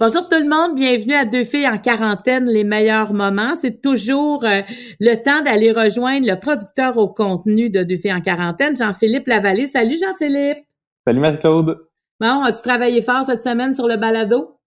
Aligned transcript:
Bonjour 0.00 0.28
tout 0.28 0.38
le 0.38 0.48
monde, 0.48 0.76
bienvenue 0.76 1.14
à 1.14 1.24
Deux 1.24 1.42
filles 1.42 1.66
en 1.66 1.76
quarantaine, 1.76 2.44
les 2.44 2.62
meilleurs 2.62 3.12
moments. 3.12 3.56
C'est 3.56 3.80
toujours 3.80 4.44
euh, 4.44 4.60
le 5.00 5.16
temps 5.16 5.42
d'aller 5.42 5.72
rejoindre 5.72 6.24
le 6.24 6.38
producteur 6.38 6.96
au 6.98 7.08
contenu 7.08 7.68
de 7.68 7.82
Deux 7.82 7.96
filles 7.96 8.12
en 8.12 8.20
quarantaine, 8.20 8.76
Jean-Philippe 8.76 9.26
Lavallée. 9.26 9.66
Salut 9.66 9.96
Jean-Philippe. 10.00 10.58
Salut 11.04 11.18
Marie-Claude. 11.18 11.78
Bon, 12.20 12.42
as-tu 12.44 12.62
travaillé 12.62 13.02
fort 13.02 13.24
cette 13.26 13.42
semaine 13.42 13.74
sur 13.74 13.88
le 13.88 13.96
balado? 13.96 14.60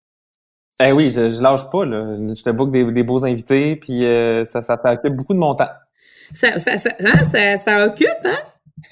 Eh 0.84 0.92
oui, 0.92 1.10
je, 1.16 1.30
je 1.30 1.42
lâche 1.42 1.70
pas. 1.70 1.86
Là. 1.86 2.18
Je 2.18 2.44
te 2.44 2.50
book 2.50 2.70
des, 2.70 2.84
des 2.84 3.04
beaux 3.04 3.24
invités, 3.24 3.78
puis 3.78 4.06
euh, 4.06 4.44
ça, 4.44 4.62
ça, 4.62 4.76
ça 4.76 4.92
occupe 4.92 5.16
beaucoup 5.16 5.34
de 5.34 5.40
mon 5.40 5.56
temps. 5.56 5.70
Ça, 6.34 6.60
ça, 6.60 6.78
ça, 6.78 6.90
hein, 7.00 7.24
ça, 7.24 7.56
ça 7.56 7.86
occupe, 7.86 8.10
hein? 8.26 8.36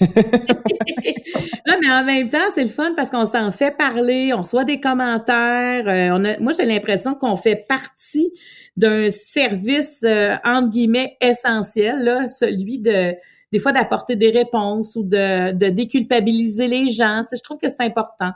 non, 0.00 1.74
mais 1.82 1.90
en 1.90 2.04
même 2.04 2.28
temps, 2.28 2.38
c'est 2.54 2.62
le 2.62 2.68
fun 2.68 2.92
parce 2.96 3.10
qu'on 3.10 3.26
s'en 3.26 3.50
fait 3.50 3.76
parler, 3.76 4.32
on 4.34 4.42
reçoit 4.42 4.64
des 4.64 4.80
commentaires. 4.80 5.88
Euh, 5.88 6.36
moi, 6.40 6.52
j'ai 6.56 6.64
l'impression 6.64 7.14
qu'on 7.14 7.36
fait 7.36 7.64
partie 7.68 8.32
d'un 8.76 9.10
service 9.10 10.02
euh, 10.04 10.36
entre 10.44 10.70
guillemets 10.70 11.16
essentiel, 11.20 12.02
là, 12.04 12.28
celui 12.28 12.78
de 12.78 13.14
des 13.52 13.58
fois 13.58 13.72
d'apporter 13.72 14.16
des 14.16 14.30
réponses 14.30 14.96
ou 14.96 15.02
de, 15.02 15.70
déculpabiliser 15.70 16.68
les 16.68 16.88
gens. 16.90 17.24
Je 17.32 17.42
trouve 17.42 17.58
que 17.58 17.68
c'est 17.68 17.80
important. 17.80 18.30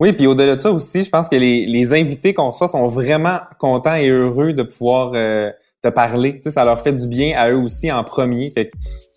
Oui, 0.00 0.12
puis 0.12 0.26
au-delà 0.26 0.56
de 0.56 0.60
ça 0.60 0.70
aussi, 0.70 1.02
je 1.02 1.10
pense 1.10 1.28
que 1.28 1.36
les, 1.36 1.92
invités 1.92 2.34
qu'on 2.34 2.50
reçoit 2.50 2.68
sont 2.68 2.86
vraiment 2.86 3.38
contents 3.58 3.94
et 3.94 4.08
heureux 4.08 4.52
de 4.52 4.62
pouvoir 4.62 5.12
euh, 5.14 5.50
te 5.82 5.88
parler. 5.88 6.40
Ça 6.42 6.64
leur 6.64 6.80
fait 6.80 6.92
du 6.92 7.08
bien 7.08 7.36
à 7.36 7.50
eux 7.50 7.58
aussi 7.58 7.90
en 7.90 8.04
premier. 8.04 8.52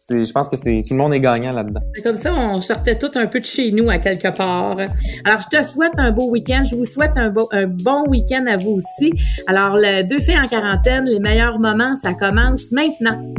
Je 0.09 0.31
pense 0.31 0.49
que 0.49 0.57
c'est 0.57 0.83
tout 0.87 0.93
le 0.93 0.99
monde 0.99 1.13
est 1.13 1.19
gagnant 1.19 1.53
là-dedans. 1.53 1.81
Comme 2.03 2.15
ça, 2.15 2.33
on 2.33 2.61
sortait 2.61 2.97
tout 2.97 3.11
un 3.15 3.27
peu 3.27 3.39
de 3.39 3.45
chez 3.45 3.71
nous 3.71 3.89
à 3.89 3.97
quelque 3.97 4.35
part. 4.35 4.77
Alors, 4.79 5.39
je 5.39 5.57
te 5.57 5.63
souhaite 5.63 5.93
un 5.97 6.11
beau 6.11 6.29
week-end. 6.29 6.63
Je 6.69 6.75
vous 6.75 6.85
souhaite 6.85 7.17
un, 7.17 7.29
beau, 7.29 7.47
un 7.51 7.67
bon 7.67 8.05
week-end 8.07 8.45
à 8.47 8.57
vous 8.57 8.71
aussi. 8.71 9.13
Alors, 9.47 9.75
le 9.75 10.03
deux 10.03 10.19
filles 10.19 10.39
en 10.39 10.47
quarantaine, 10.47 11.05
les 11.05 11.19
meilleurs 11.19 11.59
moments, 11.59 11.95
ça 11.95 12.13
commence 12.13 12.71
maintenant. 12.71 13.33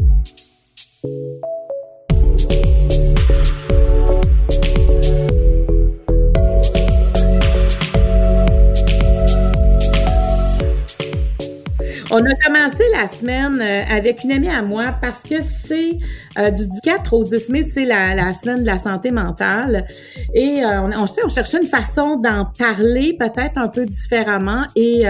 On 12.14 12.18
a 12.26 12.34
commencé 12.34 12.84
la 12.92 13.08
semaine 13.08 13.58
euh, 13.62 13.80
avec 13.88 14.22
une 14.22 14.32
amie 14.32 14.50
à 14.50 14.60
moi 14.60 14.94
parce 15.00 15.22
que 15.22 15.40
c'est 15.40 15.92
euh, 16.38 16.50
du 16.50 16.64
4 16.82 17.14
au 17.14 17.24
10 17.24 17.48
mai, 17.48 17.62
c'est 17.62 17.86
la, 17.86 18.34
semaine 18.34 18.60
de 18.60 18.66
la 18.66 18.76
santé 18.76 19.10
mentale. 19.10 19.86
Et 20.34 20.62
euh, 20.62 20.82
on, 20.82 20.92
on, 20.92 21.04
on, 21.04 21.28
cherchait 21.30 21.62
une 21.62 21.66
façon 21.66 22.16
d'en 22.16 22.44
parler 22.44 23.16
peut-être 23.18 23.56
un 23.56 23.68
peu 23.68 23.86
différemment. 23.86 24.64
Et 24.76 25.04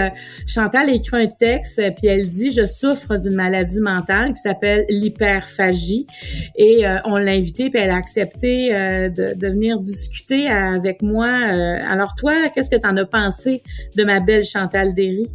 Chantal 0.47 0.87
a 0.87 0.93
écrit 0.93 1.23
un 1.23 1.27
texte, 1.27 1.81
puis 1.97 2.07
elle 2.07 2.29
dit, 2.29 2.51
je 2.51 2.65
souffre 2.65 3.17
d'une 3.17 3.35
maladie 3.35 3.81
mentale 3.81 4.31
qui 4.31 4.39
s'appelle 4.39 4.85
l'hyperphagie. 4.87 6.07
Et 6.55 6.85
on 7.03 7.17
l'a 7.17 7.31
invitée, 7.31 7.69
puis 7.69 7.81
elle 7.81 7.89
a 7.89 7.97
accepté 7.97 8.69
de, 8.69 9.33
de, 9.33 9.47
venir 9.47 9.79
discuter 9.79 10.47
avec 10.47 11.01
moi. 11.01 11.27
alors 11.27 12.15
toi, 12.15 12.33
qu'est-ce 12.55 12.69
que 12.69 12.77
tu 12.77 12.87
en 12.87 12.95
as 12.95 13.05
pensé 13.05 13.61
de 13.97 14.05
ma 14.05 14.21
belle 14.21 14.45
Chantal 14.45 14.93
Derry? 14.93 15.27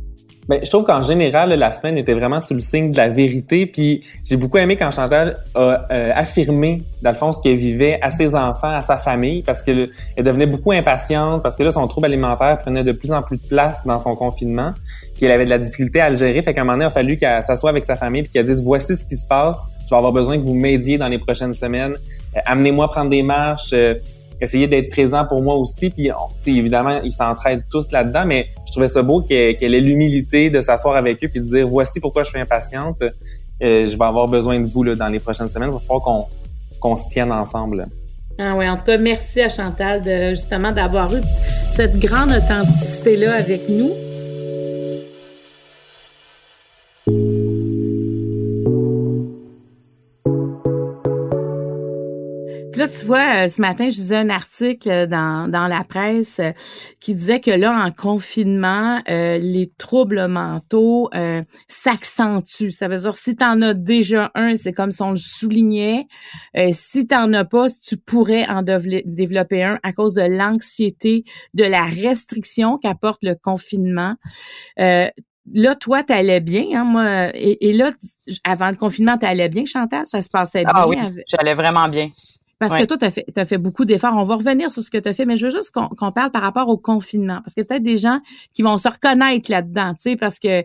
Ben, 0.49 0.61
je 0.63 0.71
trouve 0.71 0.85
qu'en 0.85 1.03
général, 1.03 1.51
la 1.51 1.73
semaine 1.73 1.99
était 1.99 2.15
vraiment 2.15 2.41
sous 2.41 2.55
le 2.55 2.61
signe 2.61 2.91
de 2.93 2.97
la 2.97 3.11
vérité. 3.11 3.67
Puis 3.67 4.03
j'ai 4.25 4.37
beaucoup 4.37 4.57
aimé 4.57 4.77
quand 4.77 4.91
Chantal 4.91 5.45
a 5.55 5.87
euh, 5.91 6.11
affirmé, 6.15 6.83
dans 7.03 7.11
le 7.11 7.43
qu'elle 7.43 7.55
vivait 7.55 7.99
à 8.01 8.11
ses 8.11 8.35
enfants, 8.35 8.75
à 8.75 8.81
sa 8.81 8.97
famille, 8.97 9.43
parce 9.43 9.63
qu'elle 9.63 9.91
devenait 10.17 10.47
beaucoup 10.47 10.73
impatiente, 10.73 11.43
parce 11.43 11.55
que 11.55 11.63
là, 11.63 11.71
son 11.71 11.87
trouble 11.87 12.07
alimentaire 12.07 12.57
prenait 12.59 12.83
de 12.83 12.93
plus 12.93 13.13
en 13.13 13.23
plus 13.23 13.37
de 13.37 13.47
place 13.47 13.85
dans 13.85 13.99
son 13.99 14.17
confinement, 14.17 14.73
puis 15.15 15.27
elle 15.27 15.33
avait 15.33 15.45
de 15.45 15.51
la 15.51 15.59
difficulté 15.59 16.01
à 16.01 16.09
le 16.09 16.17
gérer. 16.17 16.43
Fait 16.43 16.55
qu'à 16.55 16.63
un 16.63 16.65
moment 16.65 16.75
donné, 16.75 16.85
il 16.85 16.89
a 16.89 16.91
fallu 16.91 17.17
qu'elle 17.17 17.43
s'assoie 17.43 17.71
avec 17.71 17.85
sa 17.85 17.97
famille 17.97 18.23
puis 18.23 18.31
qu'elle 18.31 18.47
dise, 18.47 18.63
voici 18.63 18.97
ce 18.97 19.05
qui 19.05 19.17
se 19.17 19.27
passe, 19.27 19.57
je 19.85 19.91
vais 19.91 19.97
avoir 19.97 20.13
besoin 20.13 20.39
que 20.39 20.45
vous 20.45 20.55
m'aidiez 20.55 20.99
dans 20.99 21.09
les 21.09 21.19
prochaines 21.19 21.55
semaines. 21.55 21.95
Euh, 22.37 22.41
amenez-moi 22.45 22.91
prendre 22.91 23.11
des 23.11 23.23
marches. 23.23 23.71
Euh, 23.73 23.95
essayer 24.41 24.69
d'être 24.69 24.91
présent 24.91 25.25
pour 25.25 25.43
moi 25.43 25.57
aussi. 25.57 25.91
Puis 25.91 26.11
évidemment, 26.47 27.01
ils 27.03 27.13
s'entraident 27.13 27.65
tous 27.71 27.91
là-dedans, 27.93 28.25
mais 28.27 28.49
je 28.67 28.73
trouvais 28.73 28.89
ça 28.89 29.03
beau 29.03 29.23
qu'elle 29.23 29.75
ait 29.75 29.81
l'humilité 29.81 30.51
de 30.51 30.61
s'asseoir 30.61 30.97
avec 30.97 31.25
eux 31.25 31.31
et 31.35 31.41
de 31.41 31.45
dire 31.45 31.69
voici 31.69 32.01
pourquoi 32.01 32.23
je 32.25 32.31
suis 32.31 32.41
impatiente. 32.41 33.03
Euh, 33.03 33.87
je 33.87 33.99
vais 33.99 34.05
avoir 34.05 34.29
besoin 34.29 34.61
de 34.61 34.67
vous 34.67 34.85
là, 34.85 34.95
dans 34.95 35.09
les 35.09 35.19
prochaines 35.19 35.49
semaines. 35.49 35.71
Il 35.71 35.75
va 35.75 35.81
falloir 35.81 36.03
qu'on 36.03 36.27
qu'on 36.81 36.97
se 36.97 37.09
tienne 37.11 37.33
ensemble. 37.33 37.89
Ah 38.39 38.55
oui, 38.57 38.69
en 38.69 38.77
tout 38.77 38.85
cas, 38.85 38.99
merci 38.99 39.41
à 39.41 39.49
Chantal 39.49 40.01
de 40.01 40.31
justement 40.31 40.71
d'avoir 40.71 41.13
eu 41.13 41.21
cette 41.73 41.99
grande 41.99 42.31
authenticité-là 42.31 43.35
avec 43.35 43.69
nous. 43.69 43.91
Là, 52.89 52.99
tu 52.99 53.07
vois, 53.07 53.45
euh, 53.45 53.49
ce 53.49 53.61
matin, 53.61 53.91
je 53.91 53.97
lisais 53.97 54.17
un 54.17 54.31
article 54.31 55.07
dans, 55.07 55.51
dans 55.51 55.67
la 55.67 55.85
presse 55.85 56.41
euh, 56.41 56.53
qui 57.01 57.15
disait 57.15 57.41
que 57.41 57.51
là, 57.51 57.73
en 57.85 57.91
confinement, 57.91 59.01
euh, 59.09 59.39
les 59.39 59.71
troubles 59.79 60.27
mentaux 60.29 61.11
s'accentuent. 61.69 62.73
Ça 62.73 62.89
veut 62.89 62.99
dire, 62.99 63.17
si 63.17 63.37
tu 63.37 63.45
en 63.45 63.63
as 63.63 63.75
déjà 63.75 64.31
un, 64.35 64.57
c'est 64.57 64.73
comme 64.73 64.91
si 64.91 65.03
on 65.03 65.11
le 65.11 65.17
soulignait. 65.17 66.07
si 66.71 67.07
tu 67.07 67.15
n'en 67.15 67.33
as 67.33 67.45
pas, 67.45 67.67
tu 67.71 67.97
pourrais 67.97 68.47
en 68.47 68.63
développer 68.63 69.63
un 69.63 69.79
à 69.83 69.93
cause 69.93 70.15
de 70.15 70.23
l'anxiété, 70.23 71.25
de 71.55 71.65
la 71.65 71.85
restriction 71.85 72.79
qu'apporte 72.79 73.19
le 73.23 73.35
confinement 73.35 74.15
là, 75.55 75.75
toi, 75.75 76.03
tu 76.05 76.13
allais 76.13 76.41
bien, 76.41 76.65
hein, 76.75 76.85
moi. 76.85 77.31
Et, 77.35 77.73
là, 77.73 77.91
avant 78.45 78.69
le 78.69 78.77
confinement, 78.77 79.17
tu 79.17 79.27
allais 79.27 79.49
bien, 79.49 79.65
Chantal? 79.65 80.07
Ça 80.07 80.21
se 80.21 80.29
passait 80.29 80.65
ah 80.67 80.87
bien? 80.87 81.03
Ah 81.03 81.09
oui, 81.15 81.23
j'allais 81.27 81.55
vraiment 81.55 81.89
bien. 81.89 82.11
Parce 82.59 82.77
que 82.77 82.85
toi, 82.85 82.99
tu 82.99 83.05
as 83.05 83.11
fait, 83.11 83.39
as 83.39 83.45
fait 83.45 83.59
beaucoup 83.59 83.85
d'efforts. 83.85 84.15
On 84.17 84.25
va 84.25 84.35
revenir 84.35 84.73
sur 84.73 84.83
ce 84.83 84.91
que 84.91 84.99
tu 84.99 85.09
as 85.09 85.15
fait, 85.15 85.27
mais 85.27 85.37
je 85.37 85.47
veux 85.47 85.53
juste 85.53 85.71
qu'on 85.71 86.13
parle 86.13 86.31
par 86.31 86.43
rapport 86.43 86.69
au 86.69 86.77
confinement. 86.77 87.41
Parce 87.45 87.55
qu'il 87.55 87.63
y 87.63 87.65
a 87.65 87.69
peut-être 87.69 87.83
des 87.83 87.99
gens 87.99 88.19
qui 88.53 88.63
vont 88.63 88.79
se 88.79 88.89
reconnaître 88.89 89.51
là-dedans, 89.51 89.95
tu 89.95 90.11
sais, 90.11 90.17
parce 90.17 90.39
que 90.39 90.65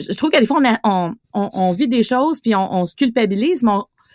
je 0.00 0.12
trouve 0.14 0.30
qu'à 0.30 0.40
des 0.40 0.46
fois, 0.46 0.60
on, 0.84 1.14
on, 1.34 1.48
on, 1.52 1.70
vit 1.70 1.88
des 1.88 2.02
choses, 2.02 2.40
puis 2.40 2.54
on, 2.54 2.72
on 2.72 2.86
se 2.86 2.94
culpabilise, 2.94 3.62
mais 3.62 3.72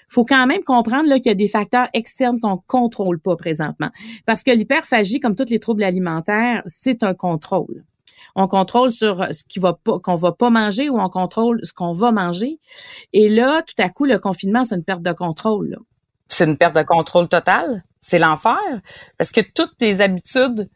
faut 0.09 0.25
quand 0.25 0.45
même 0.47 0.63
comprendre 0.63 1.13
qu'il 1.15 1.27
y 1.27 1.29
a 1.29 1.35
des 1.35 1.47
facteurs 1.47 1.87
externes 1.93 2.39
qu'on 2.39 2.57
contrôle 2.57 3.19
pas 3.19 3.35
présentement. 3.35 3.89
Parce 4.25 4.43
que 4.43 4.51
l'hyperphagie, 4.51 5.19
comme 5.19 5.35
tous 5.35 5.49
les 5.49 5.59
troubles 5.59 5.83
alimentaires, 5.83 6.61
c'est 6.65 7.03
un 7.03 7.13
contrôle. 7.13 7.83
On 8.35 8.47
contrôle 8.47 8.91
sur 8.91 9.25
ce 9.33 9.43
qui 9.43 9.59
va 9.59 9.73
pas, 9.73 9.99
qu'on 9.99 10.15
va 10.15 10.31
pas 10.31 10.49
manger 10.49 10.89
ou 10.89 10.99
on 10.99 11.09
contrôle 11.09 11.59
ce 11.63 11.73
qu'on 11.73 11.93
va 11.93 12.11
manger. 12.11 12.59
Et 13.11 13.27
là, 13.27 13.61
tout 13.61 13.81
à 13.81 13.89
coup, 13.89 14.05
le 14.05 14.19
confinement, 14.19 14.63
c'est 14.63 14.75
une 14.75 14.83
perte 14.83 15.01
de 15.01 15.13
contrôle. 15.13 15.69
Là 15.71 15.77
c'est 16.33 16.45
une 16.45 16.57
perte 16.57 16.75
de 16.75 16.83
contrôle 16.83 17.27
totale. 17.27 17.83
C'est 18.01 18.19
l'enfer. 18.19 18.59
Parce 19.17 19.31
que 19.31 19.41
toutes 19.41 19.75
les 19.79 20.01
habitudes 20.01 20.69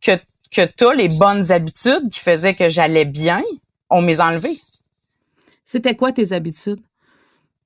que, 0.00 0.12
que 0.50 0.64
tu 0.64 0.86
as, 0.86 0.94
les 0.94 1.08
bonnes 1.08 1.52
habitudes 1.52 2.08
qui 2.10 2.20
faisaient 2.20 2.54
que 2.54 2.68
j'allais 2.68 3.04
bien, 3.04 3.42
on 3.90 4.02
m'est 4.02 4.20
enlevées. 4.20 4.58
C'était 5.64 5.96
quoi 5.96 6.12
tes 6.12 6.32
habitudes? 6.32 6.80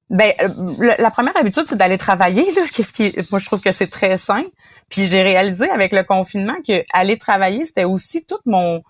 Ben, 0.09 0.33
euh, 0.41 0.95
la 0.99 1.11
première 1.11 1.37
habitude, 1.37 1.65
c'est 1.67 1.77
d'aller 1.77 1.99
travailler. 1.99 2.45
Là. 2.55 2.63
Qu'est-ce 2.75 2.93
qui, 2.93 3.13
moi, 3.31 3.41
je 3.41 3.47
trouve 3.47 3.61
que 3.61 3.73
c'est 3.73 3.89
très 3.89 4.17
sain. 4.17 4.45
Puis 4.89 5.07
j'ai 5.07 5.23
réalisé 5.23 5.69
avec 5.71 5.93
le 5.93 6.05
confinement 6.05 6.55
que 6.67 6.85
aller 6.93 7.19
travailler, 7.19 7.65
c'était 7.65 7.85
aussi 7.85 8.25
tout 8.25 8.39
mon 8.45 8.83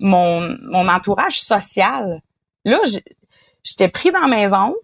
mon, 0.00 0.56
mon 0.62 0.88
entourage 0.88 1.40
social. 1.40 2.20
Là, 2.64 2.78
j'étais 3.62 3.88
pris 3.88 4.10
dans 4.10 4.20
la 4.20 4.28
maison, 4.28 4.74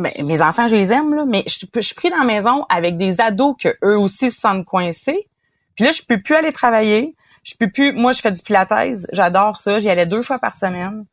mais 0.00 0.12
mes 0.24 0.42
enfants, 0.42 0.66
je 0.68 0.76
les 0.76 0.92
aime, 0.92 1.14
là, 1.14 1.24
mais 1.26 1.44
je, 1.46 1.66
je, 1.74 1.80
suis 1.80 1.94
pris 1.94 2.10
dans 2.10 2.18
la 2.18 2.24
maison 2.24 2.64
avec 2.68 2.96
des 2.96 3.20
ados 3.20 3.54
que 3.58 3.68
eux 3.84 3.98
aussi 3.98 4.30
se 4.30 4.40
sentent 4.40 4.64
coincés. 4.64 5.28
Puis 5.76 5.84
là, 5.84 5.90
je 5.90 6.02
peux 6.02 6.20
plus 6.20 6.34
aller 6.34 6.52
travailler. 6.52 7.14
Je 7.44 7.54
peux 7.58 7.70
plus. 7.70 7.92
Moi, 7.92 8.12
je 8.12 8.20
fais 8.20 8.32
du 8.32 8.42
pilates. 8.42 8.72
J'adore 9.12 9.56
ça. 9.58 9.78
J'y 9.78 9.88
allais 9.88 10.06
deux 10.06 10.22
fois 10.22 10.38
par 10.38 10.56
semaine. 10.56 11.04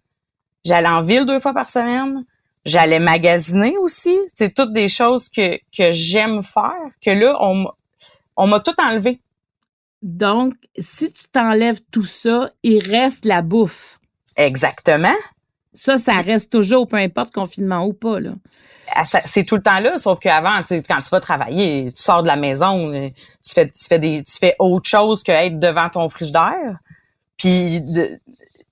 J'allais 0.66 0.90
en 0.90 1.02
ville 1.02 1.26
deux 1.26 1.40
fois 1.40 1.54
par 1.54 1.70
semaine. 1.70 2.26
J'allais 2.66 3.00
magasiner 3.00 3.78
aussi. 3.78 4.18
C'est 4.34 4.54
toutes 4.54 4.74
des 4.74 4.90
choses 4.90 5.30
que, 5.30 5.58
que 5.76 5.92
j'aime 5.92 6.44
faire. 6.44 6.74
Que 7.02 7.12
là, 7.12 7.38
on, 7.40 7.68
on 8.36 8.48
m'a 8.48 8.60
tout 8.60 8.76
enlevé. 8.82 9.22
Donc, 10.02 10.54
si 10.78 11.12
tu 11.12 11.28
t'enlèves 11.32 11.80
tout 11.92 12.06
ça, 12.06 12.52
il 12.64 12.86
reste 12.86 13.26
la 13.26 13.42
bouffe. 13.42 14.00
Exactement. 14.36 15.16
Ça, 15.74 15.98
ça 15.98 16.22
reste 16.22 16.52
toujours, 16.52 16.88
peu 16.88 16.98
importe 16.98 17.34
confinement 17.34 17.86
ou 17.86 17.94
pas, 17.94 18.20
là. 18.20 18.32
Ah, 18.96 19.04
c'est 19.04 19.44
tout 19.44 19.58
le 19.58 19.62
temps 19.62 19.80
là, 19.80 19.98
sauf 19.98 20.18
qu'avant, 20.20 20.64
quand 20.70 21.02
tu 21.02 21.10
vas 21.12 21.20
travailler, 21.20 21.92
tu 21.92 22.02
sors 22.02 22.24
de 22.24 22.28
la 22.28 22.38
maison, 22.38 22.94
euh, 22.94 23.10
tu 23.44 23.54
fais, 23.54 23.70
tu 23.70 23.84
fais 23.84 24.00
des, 24.00 24.24
tu 24.24 24.38
fais 24.38 24.56
autre 24.60 24.90
chose 24.90 25.24
que 25.24 25.32
être 25.32 25.60
devant 25.60 25.90
ton 25.90 26.08
frigidaire. 26.08 26.78
Puis 27.36 27.82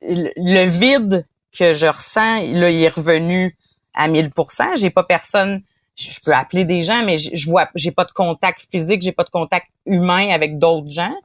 le 0.02 0.64
vide 0.66 1.26
que 1.58 1.74
je 1.74 1.88
ressens, 1.88 2.42
là, 2.54 2.70
il 2.70 2.82
est 2.82 2.90
revenu 2.90 3.56
à 3.94 4.08
1000% 4.08 4.78
J'ai 4.78 4.90
pas 4.90 5.04
personne, 5.04 5.62
je, 5.96 6.20
peux 6.24 6.34
appeler 6.34 6.66
des 6.66 6.82
gens, 6.82 7.04
mais 7.06 7.18
je, 7.18 7.50
vois, 7.50 7.70
j'ai 7.76 7.92
pas 7.92 8.06
de 8.06 8.12
contact 8.12 8.68
physique, 8.72 9.02
j'ai 9.02 9.12
pas 9.12 9.24
de 9.24 9.30
contact 9.30 9.68
humain 9.86 10.30
avec 10.32 10.60
d'autres 10.60 10.90
gens. 10.90 11.16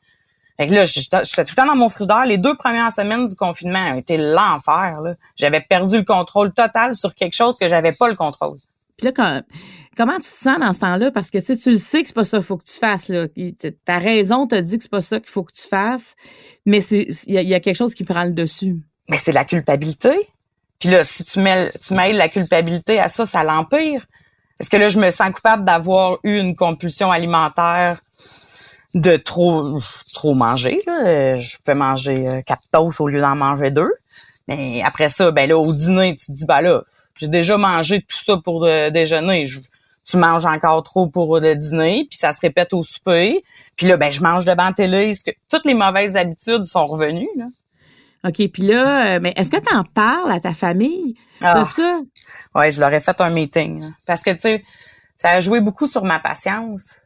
Fait 0.61 0.69
que 0.69 0.75
là, 0.75 0.85
je, 0.85 0.91
suis 0.91 1.09
tout 1.09 1.17
le 1.17 1.55
temps 1.55 1.65
dans 1.65 1.75
mon 1.75 1.89
frigidaire. 1.89 2.27
Les 2.27 2.37
deux 2.37 2.55
premières 2.55 2.93
semaines 2.93 3.27
du 3.27 3.35
confinement 3.35 3.93
ont 3.93 3.99
été 3.99 4.19
l'enfer. 4.19 5.01
J'avais 5.35 5.62
perdu 5.62 5.97
le 5.97 6.05
contrôle 6.05 6.53
total 6.53 6.95
sur 6.95 7.15
quelque 7.15 7.33
chose 7.33 7.57
que 7.57 7.67
j'avais 7.67 7.93
pas 7.93 8.09
le 8.11 8.15
contrôle. 8.15 8.59
Puis 8.99 9.07
là, 9.07 9.43
comment 9.97 10.17
tu 10.17 10.21
te 10.21 10.27
sens 10.27 10.59
dans 10.59 10.75
ce 10.75 10.81
temps-là? 10.81 11.12
Parce 11.12 11.31
que 11.31 11.39
tu 11.39 11.47
sais, 11.47 11.57
tu 11.57 11.71
le 11.71 11.79
sais 11.79 12.03
que 12.03 12.09
c'est 12.09 12.15
pas 12.15 12.25
ça 12.25 12.37
qu'il 12.37 12.47
faut 12.47 12.59
que 12.59 12.65
tu 12.65 12.75
fasses. 12.75 13.09
Là. 13.09 13.27
Ta 13.87 13.97
raison 13.97 14.47
t'a 14.47 14.61
dit 14.61 14.77
que 14.77 14.83
c'est 14.83 14.91
pas 14.91 15.01
ça 15.01 15.19
qu'il 15.19 15.31
faut 15.31 15.45
que 15.45 15.53
tu 15.55 15.67
fasses, 15.67 16.15
mais 16.67 16.85
il 16.85 17.33
y, 17.33 17.55
a 17.55 17.61
quelque 17.61 17.79
chose 17.79 17.95
qui 17.95 18.05
prend 18.05 18.25
le 18.25 18.33
dessus. 18.33 18.77
Mais 19.09 19.17
c'est 19.17 19.33
la 19.33 19.47
culpabilité. 19.47 20.29
Puis 20.79 20.91
là, 20.91 21.05
si 21.05 21.25
tu 21.25 21.41
mets 21.41 21.71
tu 21.71 21.95
mêles 21.95 22.19
la 22.19 22.29
culpabilité 22.29 23.01
à 23.01 23.09
ça, 23.09 23.25
ça 23.25 23.45
l'empire. 23.45 24.05
Est-ce 24.61 24.69
que 24.69 24.77
là, 24.77 24.91
je 24.91 25.01
me 25.01 25.11
sens 25.11 25.31
coupable 25.31 25.65
d'avoir 25.65 26.19
eu 26.23 26.37
une 26.37 26.55
compulsion 26.55 27.11
alimentaire 27.11 27.99
de 28.95 29.17
trop 29.17 29.81
trop 30.13 30.35
manger. 30.35 30.83
Là. 30.87 31.35
Je 31.37 31.57
fais 31.65 31.75
manger 31.75 32.29
euh, 32.29 32.43
quatre 32.43 32.69
toasts 32.73 33.01
au 33.01 33.09
lieu 33.09 33.21
d'en 33.21 33.37
manger 33.37 33.71
deux. 33.71 33.93
Mais 34.49 34.83
après 34.83 35.09
ça, 35.09 35.31
ben 35.31 35.49
là, 35.49 35.57
au 35.57 35.73
dîner, 35.73 36.17
tu 36.17 36.27
te 36.27 36.33
dis, 36.33 36.45
ben 36.45 36.61
là, 36.61 36.83
j'ai 37.15 37.29
déjà 37.29 37.57
mangé 37.57 38.01
tout 38.01 38.19
ça 38.19 38.37
pour 38.37 38.65
le 38.65 38.91
déjeuner. 38.91 39.45
tu 40.05 40.17
manges 40.17 40.47
encore 40.47 40.83
trop 40.83 41.07
pour 41.07 41.39
le 41.39 41.55
dîner, 41.55 42.07
puis 42.11 42.19
ça 42.19 42.33
se 42.33 42.41
répète 42.41 42.73
au 42.73 42.83
souper. 42.83 43.45
Puis 43.77 43.87
là, 43.87 43.97
ben 43.97 44.11
je 44.11 44.21
mange 44.23 44.45
devant 44.45 44.65
la 44.65 44.73
télé. 44.73 45.13
Que, 45.25 45.31
toutes 45.49 45.65
les 45.65 45.75
mauvaises 45.75 46.17
habitudes 46.17 46.65
sont 46.65 46.87
revenues. 46.87 47.29
Là. 47.37 47.45
OK, 48.25 48.49
puis 48.53 48.63
là, 48.65 49.17
euh, 49.17 49.19
mais 49.23 49.33
est-ce 49.37 49.51
que 49.51 49.57
tu 49.57 49.75
en 49.75 49.85
parles 49.85 50.33
à 50.33 50.41
ta 50.41 50.53
famille 50.53 51.15
de 51.41 51.47
ah. 51.47 51.65
ça? 51.65 52.01
Oui, 52.55 52.71
je 52.71 52.81
leur 52.81 52.93
ai 52.93 53.01
fait 53.01 53.19
un 53.21 53.31
meeting. 53.31 53.85
parce 54.07 54.23
que, 54.23 54.31
tu 54.31 54.41
sais, 54.41 54.65
ça 55.17 55.31
a 55.31 55.41
joué 55.41 55.61
beaucoup 55.61 55.87
sur 55.87 56.05
ma 56.05 56.19
patience. 56.19 57.01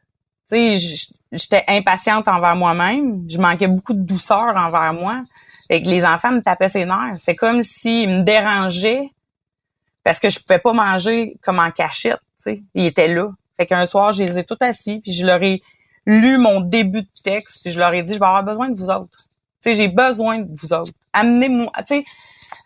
Tu 0.51 0.77
sais, 0.79 1.07
j'étais 1.33 1.65
impatiente 1.69 2.29
envers 2.29 2.57
moi-même. 2.57 3.25
Je 3.29 3.39
manquais 3.39 3.67
beaucoup 3.67 3.95
de 3.95 4.03
douceur 4.03 4.55
envers 4.57 4.93
moi. 4.93 5.23
Et 5.71 5.83
que 5.83 5.89
les 5.89 6.05
enfants 6.05 6.33
me 6.33 6.43
tapaient 6.43 6.69
ses 6.69 6.85
nerfs. 6.85 7.17
C'est 7.19 7.35
comme 7.35 7.63
s'ils 7.63 8.09
me 8.09 8.23
dérangeaient 8.23 9.11
parce 10.05 10.21
que 10.21 10.29
je 10.29 10.39
pouvais 10.39 10.59
pas 10.59 10.75
manger 10.75 11.37
comme 11.43 11.59
en 11.59 11.71
cachette. 11.71 12.21
Tu 12.37 12.43
sais. 12.43 12.63
Ils 12.75 12.87
étaient 12.87 13.09
là. 13.09 13.31
Fait 13.57 13.67
qu'un 13.67 13.87
soir, 13.87 14.13
je 14.13 14.25
les 14.25 14.39
ai 14.39 14.45
tout 14.45 14.57
assis, 14.61 15.01
puis 15.01 15.13
je 15.13 15.25
leur 15.25 15.43
ai 15.43 15.63
lu 16.07 16.39
mon 16.39 16.61
début 16.61 17.03
de 17.03 17.09
texte, 17.23 17.63
puis 17.63 17.73
je 17.73 17.79
leur 17.79 17.95
ai 17.95 18.03
dit, 18.03 18.15
je 18.15 18.19
vais 18.19 18.27
avoir 18.27 18.45
besoin 18.45 18.69
de 18.69 18.77
vous 18.77 18.91
autres. 18.91 19.25
Tu 19.63 19.71
sais, 19.71 19.75
j'ai 19.75 19.89
besoin 19.89 20.41
de 20.41 20.49
vous 20.55 20.73
autres. 20.73 20.93
Amenez-moi, 21.13 21.73
tu 21.79 21.97
sais, 21.97 22.05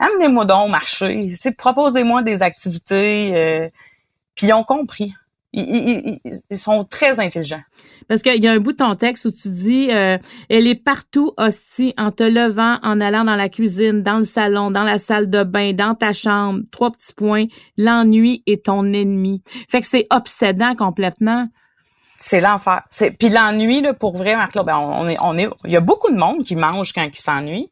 amenez-moi 0.00 0.44
donc 0.44 0.66
au 0.66 0.70
marché. 0.70 1.32
proposez-moi 1.56 2.22
des 2.22 2.42
activités. 2.42 3.32
Euh, 3.36 3.69
puis 4.34 4.48
ils 4.48 4.52
ont 4.52 4.64
compris 4.64 5.14
ils, 5.53 6.19
sont 6.56 6.85
très 6.85 7.21
intelligents. 7.21 7.62
Parce 8.06 8.23
qu'il 8.23 8.43
y 8.43 8.49
a 8.49 8.53
un 8.53 8.59
bout 8.59 8.73
de 8.73 8.79
ton 8.79 8.95
texte 8.97 9.25
où 9.25 9.31
tu 9.31 9.49
dis 9.49 9.89
euh, 9.91 10.19
elle 10.50 10.67
est 10.67 10.75
partout 10.75 11.33
hostie 11.37 11.95
en 11.97 12.12
te 12.12 12.23
levant, 12.23 12.79
en 12.83 13.00
allant 13.00 13.25
dans 13.25 13.37
la 13.37 13.49
cuisine, 13.49 14.03
dans 14.03 14.19
le 14.19 14.25
salon, 14.25 14.71
dans 14.71 14.83
la 14.83 14.99
salle 14.99 15.31
de 15.31 15.45
bain, 15.45 15.73
dans 15.73 15.95
ta 15.95 16.12
chambre. 16.12 16.61
Trois 16.71 16.91
petits 16.91 17.15
points. 17.15 17.47
L'ennui 17.77 18.43
est 18.47 18.67
ton 18.67 18.93
ennemi. 18.93 19.43
Fait 19.69 19.81
que 19.81 19.87
c'est 19.87 20.06
obsédant 20.11 20.75
complètement. 20.75 21.49
C'est 22.15 22.41
l'enfer. 22.41 22.83
C'est 22.91 23.17
puis 23.17 23.29
l'ennui 23.29 23.81
là 23.81 23.95
pour 23.95 24.17
vrai 24.17 24.35
Marc 24.35 24.55
ben 24.65 24.77
on 24.77 25.09
est 25.09 25.17
on 25.23 25.39
est 25.39 25.49
il 25.65 25.71
y 25.71 25.77
a 25.77 25.81
beaucoup 25.81 26.11
de 26.11 26.19
monde 26.19 26.45
qui 26.45 26.56
mange 26.56 26.93
quand 26.93 27.05
il 27.05 27.17
s'ennuie. 27.17 27.71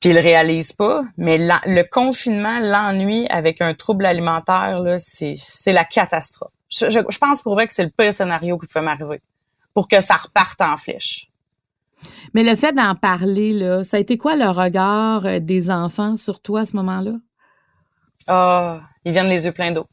Puis 0.00 0.10
ils 0.10 0.14
le 0.14 0.22
réalisent 0.22 0.72
pas, 0.72 1.02
mais 1.18 1.36
le 1.36 1.82
confinement, 1.82 2.58
l'ennui 2.58 3.26
avec 3.28 3.60
un 3.60 3.74
trouble 3.74 4.06
alimentaire 4.06 4.80
là, 4.80 4.98
c'est 4.98 5.34
c'est 5.36 5.72
la 5.72 5.84
catastrophe 5.84 6.52
je, 6.70 6.88
je, 6.90 7.18
pense 7.18 7.42
pour 7.42 7.54
vrai 7.54 7.66
que 7.66 7.72
c'est 7.72 7.84
le 7.84 7.90
pire 7.90 8.12
scénario 8.12 8.58
qui 8.58 8.66
peut 8.66 8.80
m'arriver 8.80 9.20
pour 9.74 9.88
que 9.88 10.00
ça 10.00 10.16
reparte 10.16 10.60
en 10.60 10.76
flèche. 10.76 11.28
Mais 12.34 12.42
le 12.42 12.56
fait 12.56 12.72
d'en 12.72 12.94
parler, 12.94 13.52
là, 13.52 13.84
ça 13.84 13.96
a 13.96 14.00
été 14.00 14.16
quoi 14.16 14.36
le 14.36 14.48
regard 14.48 15.26
euh, 15.26 15.38
des 15.38 15.70
enfants 15.70 16.16
sur 16.16 16.40
toi 16.40 16.60
à 16.60 16.66
ce 16.66 16.76
moment-là? 16.76 17.12
Ah, 18.26 18.80
ils 19.04 19.12
viennent 19.12 19.28
les 19.28 19.46
yeux 19.46 19.52
pleins 19.52 19.72
d'eau. 19.72 19.86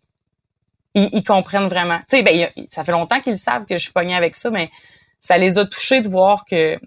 Ils, 0.94 1.10
ils, 1.12 1.24
comprennent 1.24 1.68
vraiment. 1.68 2.00
Tu 2.10 2.18
sais, 2.18 2.24
ben, 2.24 2.48
ça 2.70 2.84
fait 2.84 2.92
longtemps 2.92 3.20
qu'ils 3.20 3.38
savent 3.38 3.66
que 3.66 3.78
je 3.78 3.84
suis 3.84 3.94
pognée 3.94 4.16
avec 4.16 4.36
ça, 4.36 4.50
mais 4.50 4.72
ça 5.20 5.38
les 5.38 5.58
a 5.58 5.66
touchés 5.66 6.02
de 6.02 6.10
voir 6.10 6.46
que 6.46 6.80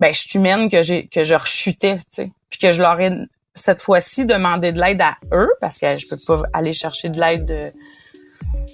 ben, 0.00 0.14
je 0.14 0.20
suis 0.20 0.38
humaine, 0.38 0.68
que 0.70 0.82
j'ai 0.82 1.08
que 1.08 1.24
je 1.24 1.34
rechutais, 1.34 1.96
tu 1.96 2.04
sais. 2.10 2.32
Puis 2.50 2.58
que 2.58 2.70
je 2.70 2.80
leur 2.80 3.00
ai 3.00 3.12
cette 3.54 3.82
fois-ci 3.82 4.24
demandé 4.24 4.72
de 4.72 4.80
l'aide 4.80 5.00
à 5.00 5.16
eux, 5.32 5.50
parce 5.60 5.78
que 5.78 5.98
je 5.98 6.06
peux 6.06 6.18
pas 6.26 6.42
aller 6.52 6.72
chercher 6.72 7.08
de 7.08 7.18
l'aide 7.18 7.46
de 7.46 7.72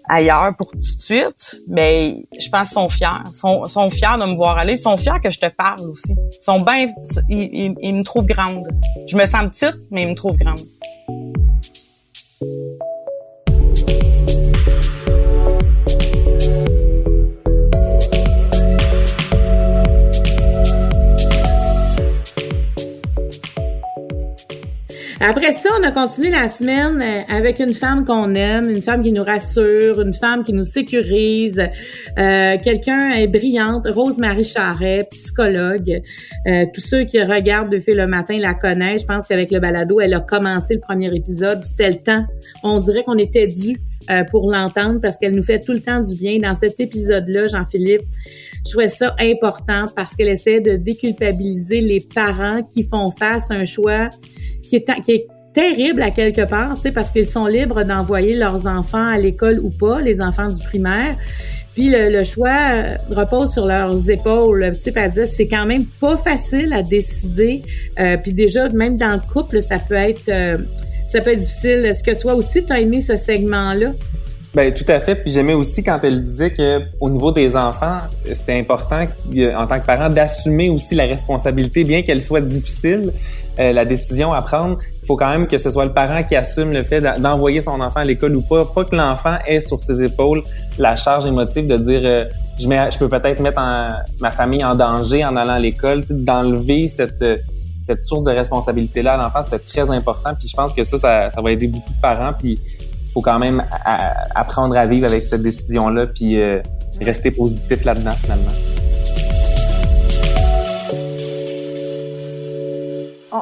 ailleurs 0.08 0.54
pour 0.56 0.70
tout 0.70 0.78
de 0.78 1.00
suite, 1.00 1.56
mais 1.68 2.24
je 2.38 2.48
pense 2.48 2.68
qu'ils 2.68 2.74
sont 2.74 2.88
fiers. 2.88 3.06
Ils 3.30 3.36
sont, 3.36 3.64
sont 3.64 3.90
fiers 3.90 4.16
de 4.18 4.24
me 4.24 4.36
voir 4.36 4.58
aller. 4.58 4.74
Ils 4.74 4.78
sont 4.78 4.96
fiers 4.96 5.20
que 5.22 5.30
je 5.30 5.38
te 5.38 5.46
parle 5.46 5.80
aussi. 5.80 6.14
Sont 6.42 6.60
bien... 6.60 6.88
Ils 7.28 7.96
me 7.96 8.02
trouvent 8.02 8.26
grande. 8.26 8.66
Je 9.06 9.16
me 9.16 9.24
sens 9.26 9.46
petite, 9.46 9.76
mais 9.90 10.02
ils 10.02 10.10
me 10.10 10.14
trouvent 10.14 10.36
grande. 10.36 10.60
Après 25.26 25.54
ça, 25.54 25.70
on 25.80 25.82
a 25.82 25.90
continué 25.90 26.28
la 26.28 26.50
semaine 26.50 27.00
euh, 27.00 27.34
avec 27.34 27.58
une 27.58 27.72
femme 27.72 28.04
qu'on 28.04 28.34
aime, 28.34 28.68
une 28.68 28.82
femme 28.82 29.02
qui 29.02 29.10
nous 29.10 29.24
rassure, 29.24 30.02
une 30.02 30.12
femme 30.12 30.44
qui 30.44 30.52
nous 30.52 30.64
sécurise, 30.64 31.66
euh, 32.18 32.56
quelqu'un 32.62 33.26
brillante, 33.28 33.86
Rose-Marie 33.88 34.44
Charret, 34.44 35.08
psychologue. 35.10 36.02
Euh, 36.46 36.66
tous 36.74 36.82
ceux 36.82 37.04
qui 37.04 37.22
regardent 37.22 37.70
De 37.70 37.94
le 37.94 38.06
matin 38.06 38.36
la 38.38 38.52
connaissent. 38.52 39.00
Je 39.00 39.06
pense 39.06 39.26
qu'avec 39.26 39.50
le 39.50 39.60
balado, 39.60 39.98
elle 39.98 40.12
a 40.12 40.20
commencé 40.20 40.74
le 40.74 40.80
premier 40.80 41.10
épisode. 41.14 41.64
C'était 41.64 41.92
le 41.92 42.02
temps. 42.02 42.26
On 42.62 42.78
dirait 42.78 43.02
qu'on 43.02 43.16
était 43.16 43.46
dû 43.46 43.78
euh, 44.10 44.22
pour 44.24 44.50
l'entendre 44.50 45.00
parce 45.00 45.16
qu'elle 45.16 45.34
nous 45.34 45.42
fait 45.42 45.60
tout 45.60 45.72
le 45.72 45.80
temps 45.80 46.02
du 46.02 46.14
bien. 46.14 46.36
Dans 46.36 46.52
cet 46.52 46.78
épisode-là, 46.78 47.46
Jean-Philippe, 47.46 48.02
je 48.64 48.70
trouvais 48.70 48.88
ça 48.88 49.14
important 49.20 49.86
parce 49.94 50.16
qu'elle 50.16 50.28
essaie 50.28 50.60
de 50.60 50.76
déculpabiliser 50.76 51.80
les 51.80 52.00
parents 52.14 52.62
qui 52.62 52.82
font 52.82 53.10
face 53.10 53.50
à 53.50 53.54
un 53.54 53.64
choix 53.64 54.10
qui 54.62 54.76
est, 54.76 55.02
qui 55.02 55.12
est 55.12 55.26
terrible 55.52 56.02
à 56.02 56.10
quelque 56.10 56.44
part, 56.44 56.76
parce 56.94 57.12
qu'ils 57.12 57.28
sont 57.28 57.46
libres 57.46 57.84
d'envoyer 57.84 58.34
leurs 58.34 58.66
enfants 58.66 59.06
à 59.06 59.18
l'école 59.18 59.60
ou 59.60 59.70
pas, 59.70 60.00
les 60.00 60.20
enfants 60.20 60.48
du 60.48 60.62
primaire. 60.62 61.16
Puis 61.74 61.90
le, 61.90 62.22
choix 62.22 62.72
euh, 62.72 62.96
repose 63.10 63.52
sur 63.52 63.66
leurs 63.66 64.08
épaules. 64.08 64.72
Tu 64.74 64.92
sais, 64.92 65.08
dire, 65.08 65.26
c'est 65.26 65.48
quand 65.48 65.66
même 65.66 65.84
pas 65.86 66.16
facile 66.16 66.72
à 66.72 66.82
décider. 66.82 67.62
Euh, 67.98 68.16
puis 68.16 68.32
déjà, 68.32 68.68
même 68.68 68.96
dans 68.96 69.14
le 69.14 69.32
couple, 69.32 69.60
ça 69.60 69.78
peut 69.80 69.94
être, 69.94 70.28
euh, 70.28 70.58
ça 71.06 71.20
peut 71.20 71.32
être 71.32 71.40
difficile. 71.40 71.84
Est-ce 71.84 72.02
que 72.02 72.18
toi 72.18 72.34
aussi, 72.34 72.64
tu 72.64 72.72
as 72.72 72.80
aimé 72.80 73.00
ce 73.00 73.16
segment-là? 73.16 73.92
Ben 74.54 74.72
tout 74.72 74.84
à 74.86 75.00
fait. 75.00 75.16
Puis 75.16 75.32
j'aimais 75.32 75.54
aussi 75.54 75.82
quand 75.82 75.98
elle 76.04 76.22
disait 76.22 76.52
que 76.52 76.80
au 77.00 77.10
niveau 77.10 77.32
des 77.32 77.56
enfants, 77.56 77.98
c'était 78.24 78.56
important 78.56 79.04
en 79.56 79.66
tant 79.66 79.80
que 79.80 79.86
parent 79.86 80.08
d'assumer 80.08 80.68
aussi 80.68 80.94
la 80.94 81.06
responsabilité, 81.06 81.82
bien 81.82 82.02
qu'elle 82.02 82.22
soit 82.22 82.40
difficile, 82.40 83.12
euh, 83.58 83.72
la 83.72 83.84
décision 83.84 84.32
à 84.32 84.42
prendre. 84.42 84.78
Il 85.02 85.06
faut 85.06 85.16
quand 85.16 85.28
même 85.28 85.48
que 85.48 85.58
ce 85.58 85.70
soit 85.70 85.84
le 85.84 85.92
parent 85.92 86.22
qui 86.22 86.36
assume 86.36 86.72
le 86.72 86.84
fait 86.84 87.00
d'envoyer 87.00 87.62
son 87.62 87.80
enfant 87.80 88.00
à 88.00 88.04
l'école 88.04 88.36
ou 88.36 88.42
pas, 88.42 88.64
pas 88.64 88.84
que 88.84 88.94
l'enfant 88.94 89.38
ait 89.46 89.60
sur 89.60 89.82
ses 89.82 90.02
épaules 90.02 90.42
la 90.78 90.94
charge 90.94 91.26
émotive 91.26 91.66
de 91.66 91.76
dire 91.76 92.02
euh, 92.04 92.24
je, 92.60 92.68
mets, 92.68 92.90
je 92.92 92.98
peux 92.98 93.08
peut-être 93.08 93.40
mettre 93.40 93.60
ma 94.20 94.30
famille 94.30 94.64
en 94.64 94.76
danger 94.76 95.24
en 95.24 95.34
allant 95.34 95.54
à 95.54 95.58
l'école, 95.58 96.04
d'enlever 96.08 96.88
cette 96.88 97.24
cette 97.84 98.04
source 98.04 98.22
de 98.22 98.30
responsabilité 98.30 99.02
là 99.02 99.14
à 99.14 99.16
l'enfant, 99.18 99.40
c'était 99.44 99.58
très 99.58 99.90
important. 99.94 100.30
Puis 100.38 100.48
je 100.48 100.56
pense 100.56 100.72
que 100.72 100.84
ça, 100.84 100.98
ça, 100.98 101.30
ça 101.30 101.42
va 101.42 101.52
aider 101.52 101.66
beaucoup 101.66 101.92
de 101.92 102.00
parents. 102.00 102.32
Puis 102.32 102.58
faut 103.14 103.22
quand 103.22 103.38
même 103.38 103.62
apprendre 104.34 104.76
à 104.76 104.86
vivre 104.86 105.06
avec 105.06 105.22
cette 105.22 105.42
décision-là, 105.42 106.08
puis 106.08 106.40
euh, 106.40 106.60
rester 107.00 107.30
positif 107.30 107.84
là-dedans 107.84 108.10
finalement. 108.12 108.52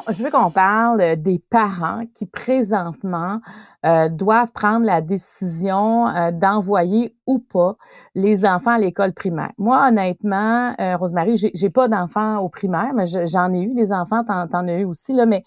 je 0.08 0.24
veux 0.24 0.30
qu'on 0.30 0.50
parle 0.50 1.16
des 1.16 1.38
parents 1.50 2.04
qui 2.14 2.26
présentement 2.26 3.40
euh, 3.84 4.08
doivent 4.08 4.50
prendre 4.52 4.84
la 4.84 5.00
décision 5.00 6.08
euh, 6.08 6.30
d'envoyer 6.32 7.14
ou 7.26 7.38
pas 7.38 7.76
les 8.14 8.44
enfants 8.44 8.72
à 8.72 8.78
l'école 8.78 9.12
primaire. 9.12 9.52
Moi, 9.58 9.86
honnêtement, 9.88 10.74
euh, 10.80 10.96
Rosemary, 10.96 11.36
j'ai 11.36 11.70
pas 11.70 11.88
d'enfants 11.88 12.38
au 12.38 12.48
primaire, 12.48 12.92
mais 12.94 13.06
j'en 13.06 13.52
ai 13.52 13.60
eu 13.60 13.74
des 13.74 13.92
enfants, 13.92 14.24
t'en, 14.24 14.48
en 14.50 14.68
as 14.68 14.78
eu 14.78 14.84
aussi 14.84 15.12
là, 15.12 15.26
mais 15.26 15.44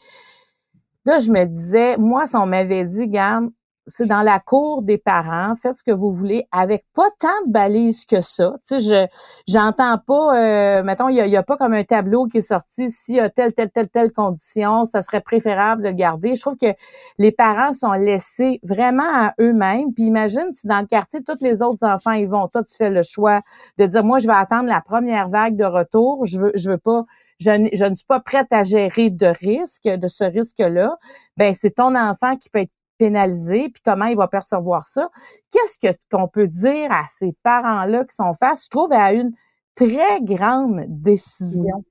Là, 1.05 1.20
je 1.20 1.29
me 1.29 1.46
disais, 1.46 1.98
moi, 1.98 2.25
si 2.25 2.36
on 2.36 2.48
m'avait 2.48 2.84
dit, 2.84 3.08
garde, 3.08 3.50
c'est 3.88 4.08
dans 4.08 4.22
la 4.22 4.39
cour 4.39 4.82
des 4.82 4.98
parents, 4.98 5.56
faites 5.56 5.77
ce 5.77 5.84
que 5.84 5.92
vous 5.92 6.12
voulez, 6.12 6.48
avec 6.51 6.86
pas 6.94 7.10
tant 7.20 7.46
de 7.46 7.51
balises 7.51 8.06
que 8.06 8.22
ça. 8.22 8.56
Tu 8.68 8.80
sais, 8.80 8.80
je 8.80 9.08
j'entends 9.48 9.98
pas, 9.98 10.80
euh, 10.80 10.84
mettons, 10.84 11.10
il 11.10 11.15
y 11.15 11.38
a, 11.38 11.44
pas 11.44 11.58
comme 11.58 11.74
un 11.74 11.84
tableau 11.84 12.27
qui 12.27 12.38
est 12.38 12.42
sorti, 12.42 12.89
s'il 12.89 13.15
y 13.15 13.20
a 13.20 13.30
telle, 13.30 13.54
telle, 13.54 13.70
telle, 13.70 13.89
telle 13.89 14.12
condition, 14.12 14.86
ça 14.86 15.01
serait 15.01 15.22
préférable 15.22 15.84
de 15.84 15.89
le 15.89 15.96
garder. 15.96 16.36
Je 16.36 16.42
trouve 16.42 16.58
que 16.58 16.74
les 17.18 17.32
parents 17.32 17.74
sont 17.74 17.92
laissés 17.92 18.60
vraiment 18.63 19.04
à 19.04 19.34
eux-mêmes. 19.39 19.94
Puis 19.94 20.06
imagine 20.06 20.51
si 20.54 20.68
dans 20.68 20.80
le 20.80 20.88
quartier, 20.88 21.22
tous 21.24 21.42
les 21.42 21.62
autres 21.62 21.86
enfants 21.88 22.13
y 22.13 22.25
vont. 22.25 22.48
Toi, 22.48 22.63
tu 22.63 22.75
fais 22.75 22.89
le 22.89 23.04
choix 23.04 23.42
de 23.77 23.86
dire, 23.86 24.04
moi, 24.04 24.20
je 24.20 24.27
vais 24.27 24.34
attendre 24.34 24.68
la 24.68 24.82
première 24.82 25.30
vague 25.30 25.56
de 25.56 25.65
retour. 25.65 26.25
Je 26.25 26.39
veux, 26.39 26.51
je 26.56 26.72
veux 26.72 26.77
pas 26.77 27.06
je, 27.39 27.70
je, 27.74 27.86
ne 27.86 27.96
suis 27.96 28.06
pas 28.06 28.20
prête 28.20 28.48
à 28.51 28.63
gérer 28.63 29.10
de 29.10 29.25
risque, 29.25 29.84
de 29.84 30.08
ce 30.08 30.24
risque-là, 30.24 30.98
ben 31.38 31.54
c'est 31.54 31.75
ton 31.75 31.96
enfant 31.96 32.38
qui 32.38 32.50
peut 32.50 32.60
être 32.60 32.72
pénalisé, 32.98 33.70
puis 33.70 33.82
comment 33.84 34.06
il 34.06 34.18
va 34.18 34.28
percevoir 34.28 34.88
ça. 34.88 35.10
Qu'est-ce 35.52 35.78
que 35.80 35.98
qu'on 36.12 36.28
peut 36.28 36.48
dire 36.48 36.92
à 36.92 37.06
ces 37.20 37.34
parents-là 37.44 38.06
qui 38.06 38.16
sont 38.16 38.34
face, 38.40 38.66
je 38.66 38.70
trouve, 38.70 38.92
à 38.92 39.14
une 39.14 39.32
très 39.75 40.22
grande 40.22 40.86
décision? 40.88 41.84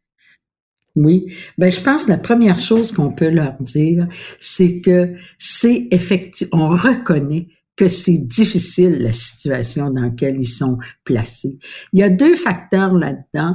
Oui, 0.96 1.34
ben 1.58 1.70
je 1.70 1.80
pense 1.80 2.04
que 2.04 2.11
la 2.11 2.18
première 2.18 2.58
chose 2.58 2.92
qu'on 2.92 3.12
peut 3.12 3.30
leur 3.30 3.54
dire, 3.61 4.06
c'est 4.38 4.80
que 4.80 5.14
c'est 5.38 5.88
effectivement, 5.90 6.66
on 6.66 6.68
reconnaît 6.68 7.49
que 7.76 7.88
c'est 7.88 8.18
difficile 8.18 9.02
la 9.02 9.12
situation 9.12 9.90
dans 9.90 10.02
laquelle 10.02 10.37
ils 10.38 10.46
sont 10.46 10.78
placés. 11.04 11.58
Il 11.92 11.99
y 11.99 12.04
a 12.04 12.08
deux 12.08 12.37
facteurs 12.37 12.94
là-dedans 12.94 13.54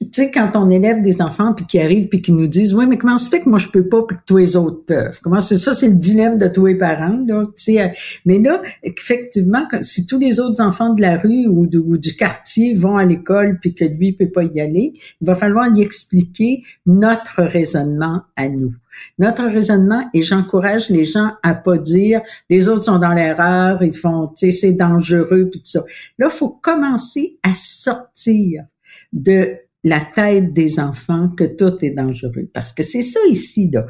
tu 0.00 0.22
sais, 0.22 0.30
quand 0.30 0.52
on 0.54 0.70
élève 0.70 1.02
des 1.02 1.20
enfants 1.20 1.52
puis 1.52 1.66
qui 1.66 1.78
arrivent 1.78 2.08
puis 2.08 2.22
qui 2.22 2.32
nous 2.32 2.46
disent, 2.46 2.74
oui, 2.74 2.86
mais 2.86 2.96
comment 2.96 3.18
se 3.18 3.28
fait 3.28 3.40
que 3.40 3.48
moi 3.50 3.58
je 3.58 3.68
peux 3.68 3.86
pas 3.86 4.02
puis 4.02 4.16
que 4.16 4.22
tous 4.26 4.38
les 4.38 4.56
autres 4.56 4.82
peuvent? 4.86 5.20
Comment 5.22 5.40
c'est 5.40 5.58
ça, 5.58 5.74
c'est 5.74 5.88
le 5.88 5.94
dilemme 5.94 6.38
de 6.38 6.48
tous 6.48 6.64
les 6.64 6.74
parents 6.74 7.20
là. 7.26 7.44
Tu 7.54 7.64
sais, 7.64 7.82
euh, 7.82 7.88
mais 8.24 8.38
là, 8.38 8.62
effectivement, 8.82 9.66
si 9.82 10.06
tous 10.06 10.18
les 10.18 10.40
autres 10.40 10.62
enfants 10.62 10.94
de 10.94 11.02
la 11.02 11.18
rue 11.18 11.46
ou, 11.48 11.66
du 11.66 12.16
quartier 12.16 12.74
vont 12.74 12.96
à 12.96 13.04
l'école 13.04 13.58
puis 13.60 13.74
que 13.74 13.84
lui 13.84 14.14
peut 14.14 14.30
pas 14.30 14.44
y 14.44 14.60
aller, 14.60 14.94
il 15.20 15.26
va 15.26 15.34
falloir 15.34 15.68
y 15.76 15.82
expliquer 15.82 16.62
notre 16.86 17.42
raisonnement 17.42 18.22
à 18.36 18.48
nous. 18.48 18.74
Notre 19.18 19.44
raisonnement, 19.44 20.08
et 20.14 20.22
j'encourage 20.22 20.88
les 20.88 21.04
gens 21.04 21.32
à 21.42 21.54
pas 21.54 21.76
dire 21.76 22.22
les 22.48 22.68
autres 22.68 22.84
sont 22.84 22.98
dans 22.98 23.12
l'erreur, 23.12 23.82
ils 23.82 23.94
font, 23.94 24.28
tu 24.28 24.50
sais, 24.50 24.52
c'est 24.52 24.72
dangereux 24.72 25.48
puis 25.50 25.60
tout 25.60 25.70
ça. 25.70 25.82
Là, 26.18 26.30
faut 26.30 26.48
commencer 26.48 27.38
à 27.42 27.54
sortir 27.54 28.64
de 29.12 29.56
la 29.84 30.00
tête 30.00 30.52
des 30.52 30.78
enfants 30.78 31.28
que 31.28 31.44
tout 31.44 31.84
est 31.84 31.90
dangereux. 31.90 32.50
Parce 32.52 32.72
que 32.72 32.82
c'est 32.82 33.02
ça 33.02 33.20
ici, 33.28 33.70
là. 33.72 33.86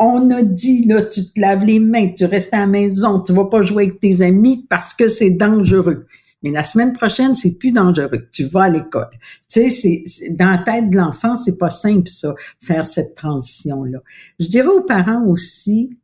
On 0.00 0.30
a 0.30 0.42
dit, 0.42 0.84
là, 0.84 1.02
tu 1.02 1.22
te 1.24 1.40
laves 1.40 1.64
les 1.64 1.80
mains, 1.80 2.12
tu 2.16 2.24
restes 2.24 2.54
à 2.54 2.60
la 2.60 2.66
maison, 2.68 3.20
tu 3.20 3.32
vas 3.32 3.46
pas 3.46 3.62
jouer 3.62 3.84
avec 3.84 3.98
tes 3.98 4.22
amis 4.22 4.64
parce 4.70 4.94
que 4.94 5.08
c'est 5.08 5.30
dangereux. 5.30 6.06
Mais 6.42 6.52
la 6.52 6.62
semaine 6.62 6.92
prochaine, 6.92 7.34
c'est 7.34 7.58
plus 7.58 7.72
dangereux. 7.72 8.28
Tu 8.32 8.44
vas 8.44 8.64
à 8.64 8.70
l'école. 8.70 9.10
Tu 9.50 9.68
sais, 9.68 10.04
c'est, 10.04 10.30
dans 10.30 10.50
la 10.50 10.58
tête 10.58 10.90
de 10.90 10.96
l'enfant, 10.96 11.34
c'est 11.34 11.58
pas 11.58 11.70
simple, 11.70 12.08
ça, 12.08 12.34
faire 12.60 12.86
cette 12.86 13.16
transition-là. 13.16 13.98
Je 14.38 14.46
dirais 14.46 14.68
aux 14.68 14.84
parents 14.84 15.24
aussi, 15.26 15.98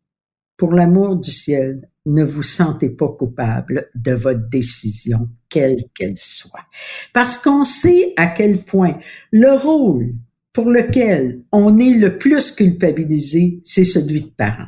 pour 0.57 0.73
l'amour 0.73 1.17
du 1.17 1.31
ciel, 1.31 1.89
ne 2.07 2.25
vous 2.25 2.43
sentez 2.43 2.91
pas 2.91 3.09
coupable 3.09 3.91
de 3.95 4.13
votre 4.13 4.49
décision, 4.49 5.29
quelle 5.55 5.77
qu'elle 5.95 6.17
soit. 6.17 6.67
Parce 7.13 7.39
qu'on 7.39 7.65
sait 7.65 8.13
à 8.17 8.27
quel 8.27 8.65
point 8.65 8.99
le 9.31 9.53
rôle 9.53 10.15
pour 10.53 10.69
lequel 10.69 11.43
on 11.53 11.79
est 11.79 11.95
le 11.95 12.19
plus 12.19 12.51
culpabilisé, 12.53 13.61
c'est 13.63 13.85
celui 13.85 14.23
de 14.23 14.31
parent 14.37 14.67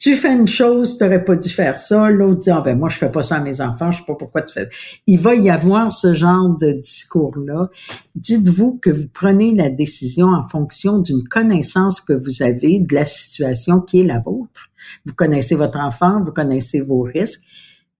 tu 0.00 0.14
fais 0.14 0.32
une 0.32 0.48
chose, 0.48 0.96
tu 0.96 1.04
n'aurais 1.04 1.22
pas 1.22 1.36
dû 1.36 1.50
faire 1.50 1.76
ça. 1.76 2.08
L'autre 2.10 2.40
dit, 2.40 2.50
ah 2.50 2.62
ben 2.62 2.76
moi, 2.76 2.88
je 2.88 2.96
fais 2.96 3.10
pas 3.10 3.22
ça 3.22 3.36
à 3.36 3.40
mes 3.40 3.60
enfants, 3.60 3.92
je 3.92 3.98
sais 3.98 4.06
pas 4.06 4.14
pourquoi 4.14 4.40
tu 4.40 4.54
fais. 4.54 4.66
Il 5.06 5.20
va 5.20 5.34
y 5.34 5.50
avoir 5.50 5.92
ce 5.92 6.14
genre 6.14 6.56
de 6.56 6.72
discours-là. 6.72 7.68
Dites-vous 8.14 8.78
que 8.80 8.88
vous 8.88 9.08
prenez 9.12 9.54
la 9.54 9.68
décision 9.68 10.28
en 10.28 10.42
fonction 10.42 10.98
d'une 10.98 11.22
connaissance 11.24 12.00
que 12.00 12.14
vous 12.14 12.42
avez 12.42 12.80
de 12.80 12.94
la 12.94 13.04
situation 13.04 13.82
qui 13.82 14.00
est 14.00 14.06
la 14.06 14.20
vôtre. 14.20 14.70
Vous 15.04 15.12
connaissez 15.12 15.54
votre 15.54 15.78
enfant, 15.78 16.22
vous 16.24 16.32
connaissez 16.32 16.80
vos 16.80 17.02
risques 17.02 17.42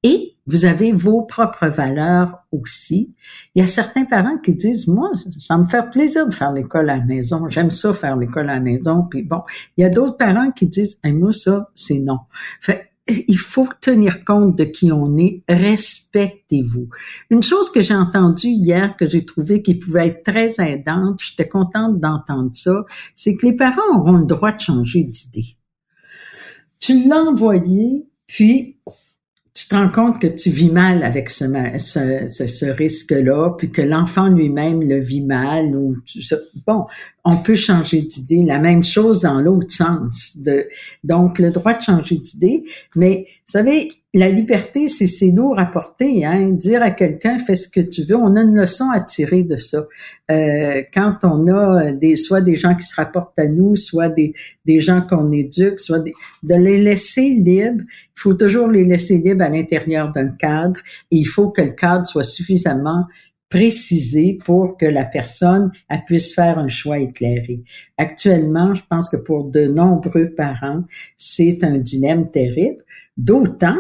et 0.03 0.37
vous 0.51 0.65
avez 0.65 0.93
vos 0.93 1.23
propres 1.23 1.69
valeurs 1.69 2.41
aussi. 2.51 3.15
Il 3.55 3.61
y 3.61 3.63
a 3.63 3.69
certains 3.69 4.05
parents 4.05 4.37
qui 4.39 4.55
disent, 4.55 4.89
moi, 4.89 5.11
ça 5.39 5.57
me 5.57 5.67
fait 5.67 5.89
plaisir 5.91 6.29
de 6.29 6.35
faire 6.35 6.53
l'école 6.53 6.91
à 6.91 6.97
la 6.97 7.05
maison. 7.05 7.49
J'aime 7.49 7.71
ça 7.71 7.95
faire 7.95 8.17
l'école 8.17 8.51
à 8.51 8.55
la 8.55 8.61
maison. 8.61 9.05
Puis 9.09 9.23
bon, 9.23 9.43
il 9.77 9.83
y 9.83 9.85
a 9.85 9.89
d'autres 9.89 10.17
parents 10.17 10.51
qui 10.51 10.67
disent, 10.67 10.99
moi, 11.05 11.31
ça, 11.31 11.71
c'est 11.77 12.01
non. 12.01 12.19
Fait, 12.61 12.91
il 13.07 13.39
faut 13.39 13.69
tenir 13.81 14.25
compte 14.25 14.59
de 14.59 14.65
qui 14.65 14.91
on 14.91 15.17
est. 15.19 15.43
Respectez-vous. 15.49 16.89
Une 17.31 17.43
chose 17.43 17.71
que 17.71 17.81
j'ai 17.81 17.95
entendue 17.95 18.49
hier, 18.49 18.97
que 18.97 19.07
j'ai 19.07 19.25
trouvé 19.25 19.63
qui 19.63 19.77
pouvait 19.77 20.09
être 20.09 20.25
très 20.25 20.55
aidante, 20.59 21.21
j'étais 21.23 21.49
contente 21.49 22.01
d'entendre 22.01 22.51
ça, 22.53 22.85
c'est 23.15 23.35
que 23.35 23.47
les 23.47 23.57
parents 23.57 23.99
auront 23.99 24.19
le 24.19 24.27
droit 24.27 24.53
de 24.53 24.61
changer 24.61 25.05
d'idée. 25.05 25.57
Tu 26.81 27.09
l'as 27.09 27.23
envoyé, 27.23 28.07
puis 28.27 28.79
tu 29.53 29.67
te 29.67 29.75
rends 29.75 29.89
compte 29.89 30.21
que 30.21 30.29
tu 30.29 30.51
vis 30.51 30.71
mal 30.71 31.03
avec 31.03 31.29
ce, 31.29 32.71
risque-là, 32.71 33.51
puis 33.59 33.69
que 33.69 33.83
l'enfant 33.83 34.29
lui-même 34.29 34.81
le 34.83 35.01
vit 35.01 35.23
mal. 35.23 35.75
Ou, 35.75 35.97
bon, 36.67 36.87
on 37.25 37.37
peut 37.37 37.57
changer 37.57 38.03
d'idée. 38.03 38.45
La 38.45 38.61
même 38.61 38.85
chose 38.85 39.23
dans 39.23 39.41
l'autre 39.41 39.73
sens. 39.73 40.37
De, 40.39 40.69
donc, 41.03 41.39
le 41.39 41.51
droit 41.51 41.75
de 41.75 41.83
changer 41.83 42.17
d'idée. 42.17 42.65
Mais, 42.95 43.27
vous 43.27 43.53
savez, 43.53 43.89
la 44.13 44.29
liberté, 44.29 44.89
c'est 44.89 45.07
c'est 45.07 45.31
lourd 45.31 45.59
à 45.59 45.67
porter. 45.67 46.25
Hein? 46.25 46.51
Dire 46.51 46.83
à 46.83 46.91
quelqu'un 46.91 47.39
fais 47.39 47.55
ce 47.55 47.69
que 47.69 47.81
tu 47.81 48.03
veux, 48.03 48.17
on 48.17 48.35
a 48.35 48.41
une 48.41 48.59
leçon 48.59 48.91
à 48.91 49.01
tirer 49.01 49.45
de 49.45 49.57
ça. 49.57 49.87
Euh, 50.33 50.83
quand 50.93 51.19
on 51.23 51.47
a 51.47 51.93
des 51.93 52.17
soit 52.17 52.41
des 52.41 52.57
gens 52.57 52.75
qui 52.75 52.83
se 52.83 52.97
rapportent 52.97 53.39
à 53.39 53.47
nous, 53.47 53.77
soit 53.77 54.09
des, 54.09 54.35
des 54.65 54.81
gens 54.81 55.01
qu'on 55.03 55.31
éduque, 55.31 55.79
soit 55.79 56.01
des, 56.01 56.15
de 56.43 56.57
les 56.57 56.83
laisser 56.83 57.37
libres. 57.39 57.85
Il 57.89 58.21
faut 58.21 58.35
toujours 58.35 58.67
les 58.67 58.83
laisser 58.83 59.19
libres 59.19 59.45
à 59.45 59.49
l'intérieur 59.49 60.11
d'un 60.11 60.31
cadre. 60.31 60.81
Et 61.13 61.19
il 61.19 61.27
faut 61.27 61.51
que 61.51 61.63
le 61.63 61.73
cadre 61.73 62.05
soit 62.05 62.25
suffisamment 62.25 63.05
précisé 63.49 64.39
pour 64.45 64.77
que 64.77 64.87
la 64.87 65.05
personne 65.05 65.71
elle 65.89 66.05
puisse 66.05 66.35
faire 66.35 66.59
un 66.59 66.69
choix 66.69 66.99
éclairé. 66.99 67.63
Actuellement, 67.97 68.75
je 68.75 68.83
pense 68.89 69.09
que 69.09 69.17
pour 69.17 69.45
de 69.51 69.67
nombreux 69.67 70.31
parents, 70.31 70.83
c'est 71.17 71.63
un 71.63 71.79
dilemme 71.79 72.31
terrible, 72.31 72.83
d'autant 73.17 73.79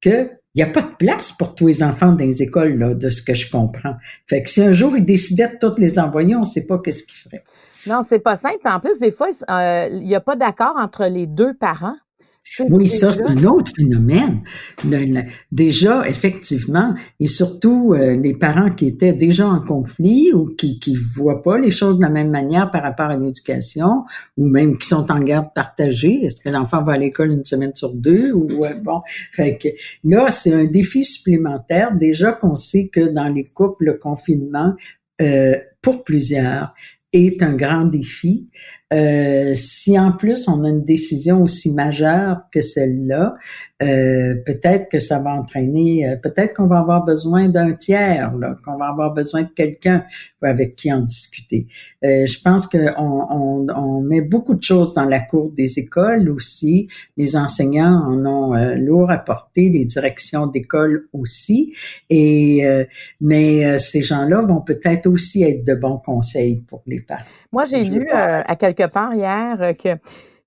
que 0.00 0.30
il 0.54 0.64
n'y 0.64 0.68
a 0.68 0.72
pas 0.72 0.82
de 0.82 0.96
place 0.98 1.30
pour 1.30 1.54
tous 1.54 1.68
les 1.68 1.82
enfants 1.82 2.10
dans 2.12 2.24
les 2.24 2.42
écoles, 2.42 2.76
là, 2.76 2.94
de 2.94 3.08
ce 3.08 3.22
que 3.22 3.34
je 3.34 3.48
comprends. 3.48 3.94
Fait 4.26 4.42
que 4.42 4.50
si 4.50 4.60
un 4.60 4.72
jour 4.72 4.96
ils 4.96 5.04
décidaient 5.04 5.46
de 5.46 5.56
toutes 5.60 5.78
les 5.78 5.98
envoyer, 5.98 6.34
on 6.34 6.40
ne 6.40 6.44
sait 6.44 6.66
pas 6.66 6.78
qu'est-ce 6.78 7.04
qu'ils 7.04 7.18
feraient. 7.18 7.44
Non, 7.86 8.02
c'est 8.06 8.18
pas 8.18 8.36
simple. 8.36 8.58
En 8.64 8.80
plus, 8.80 8.98
des 8.98 9.12
fois, 9.12 9.28
euh, 9.28 9.88
il 9.90 10.06
n'y 10.06 10.14
a 10.14 10.20
pas 10.20 10.36
d'accord 10.36 10.74
entre 10.76 11.04
les 11.04 11.26
deux 11.26 11.54
parents. 11.54 11.96
Oui, 12.68 12.88
ça, 12.88 13.12
c'est 13.12 13.24
un 13.24 13.44
autre 13.44 13.70
phénomène. 13.76 14.42
déjà, 15.52 16.08
effectivement, 16.08 16.94
et 17.20 17.26
surtout 17.26 17.94
euh, 17.94 18.12
les 18.12 18.34
parents 18.34 18.70
qui 18.70 18.86
étaient 18.86 19.12
déjà 19.12 19.46
en 19.46 19.60
conflit 19.60 20.32
ou 20.32 20.46
qui 20.46 20.80
qui 20.80 20.96
voient 20.96 21.42
pas 21.42 21.58
les 21.58 21.70
choses 21.70 21.98
de 21.98 22.02
la 22.02 22.10
même 22.10 22.30
manière 22.30 22.70
par 22.70 22.82
rapport 22.82 23.06
à 23.06 23.16
l'éducation, 23.16 24.04
ou 24.36 24.46
même 24.46 24.76
qui 24.76 24.88
sont 24.88 25.10
en 25.10 25.20
garde 25.20 25.48
partagée. 25.54 26.24
Est-ce 26.24 26.40
que 26.40 26.48
l'enfant 26.48 26.82
va 26.82 26.94
à 26.94 26.98
l'école 26.98 27.30
une 27.30 27.44
semaine 27.44 27.74
sur 27.74 27.94
deux 27.94 28.32
ou 28.32 28.48
bon, 28.82 29.00
fait 29.32 29.56
que 29.56 29.68
là, 30.04 30.30
c'est 30.30 30.52
un 30.52 30.64
défi 30.64 31.04
supplémentaire. 31.04 31.94
Déjà 31.96 32.32
qu'on 32.32 32.56
sait 32.56 32.88
que 32.88 33.12
dans 33.12 33.28
les 33.28 33.44
couples, 33.44 33.84
le 33.84 33.94
confinement 33.94 34.74
euh, 35.22 35.56
pour 35.82 36.04
plusieurs 36.04 36.74
est 37.12 37.42
un 37.42 37.54
grand 37.54 37.84
défi. 37.84 38.48
Euh, 38.92 39.54
si 39.54 39.98
en 39.98 40.10
plus 40.10 40.48
on 40.48 40.64
a 40.64 40.68
une 40.68 40.84
décision 40.84 41.42
aussi 41.42 41.72
majeure 41.72 42.42
que 42.52 42.60
celle-là, 42.60 43.36
euh, 43.82 44.34
peut-être 44.44 44.90
que 44.90 44.98
ça 44.98 45.20
va 45.20 45.30
entraîner, 45.30 46.06
euh, 46.06 46.16
peut-être 46.16 46.54
qu'on 46.54 46.66
va 46.66 46.80
avoir 46.80 47.04
besoin 47.04 47.48
d'un 47.48 47.72
tiers, 47.72 48.30
qu'on 48.64 48.76
va 48.76 48.88
avoir 48.88 49.14
besoin 49.14 49.42
de 49.42 49.48
quelqu'un 49.48 50.04
avec 50.42 50.76
qui 50.76 50.92
en 50.92 51.00
discuter. 51.00 51.66
Euh, 52.04 52.26
je 52.26 52.40
pense 52.42 52.66
qu'on 52.66 52.78
on, 52.98 53.66
on, 53.74 54.00
met 54.00 54.20
beaucoup 54.20 54.54
de 54.54 54.62
choses 54.62 54.92
dans 54.92 55.04
la 55.04 55.20
cour 55.20 55.50
des 55.50 55.78
écoles 55.78 56.28
aussi. 56.30 56.88
Les 57.16 57.36
enseignants 57.36 58.04
en 58.06 58.26
ont 58.26 58.54
euh, 58.54 58.74
lourd 58.74 59.10
à 59.10 59.18
porter, 59.18 59.70
les 59.70 59.84
directions 59.84 60.46
d'école 60.46 61.08
aussi. 61.12 61.74
Et 62.08 62.62
mais 63.20 63.78
ces 63.78 64.00
gens-là 64.00 64.42
vont 64.42 64.60
peut-être 64.60 65.06
aussi 65.06 65.42
être 65.42 65.64
de 65.64 65.74
bons 65.74 65.98
conseils 65.98 66.62
pour 66.66 66.82
les 66.86 67.00
parents. 67.00 67.22
Moi, 67.52 67.64
j'ai 67.64 67.84
lu 67.84 68.08
à 68.10 68.56
quelques 68.56 68.79
part 68.88 69.14
hier 69.14 69.60
euh, 69.60 69.72
que 69.72 69.98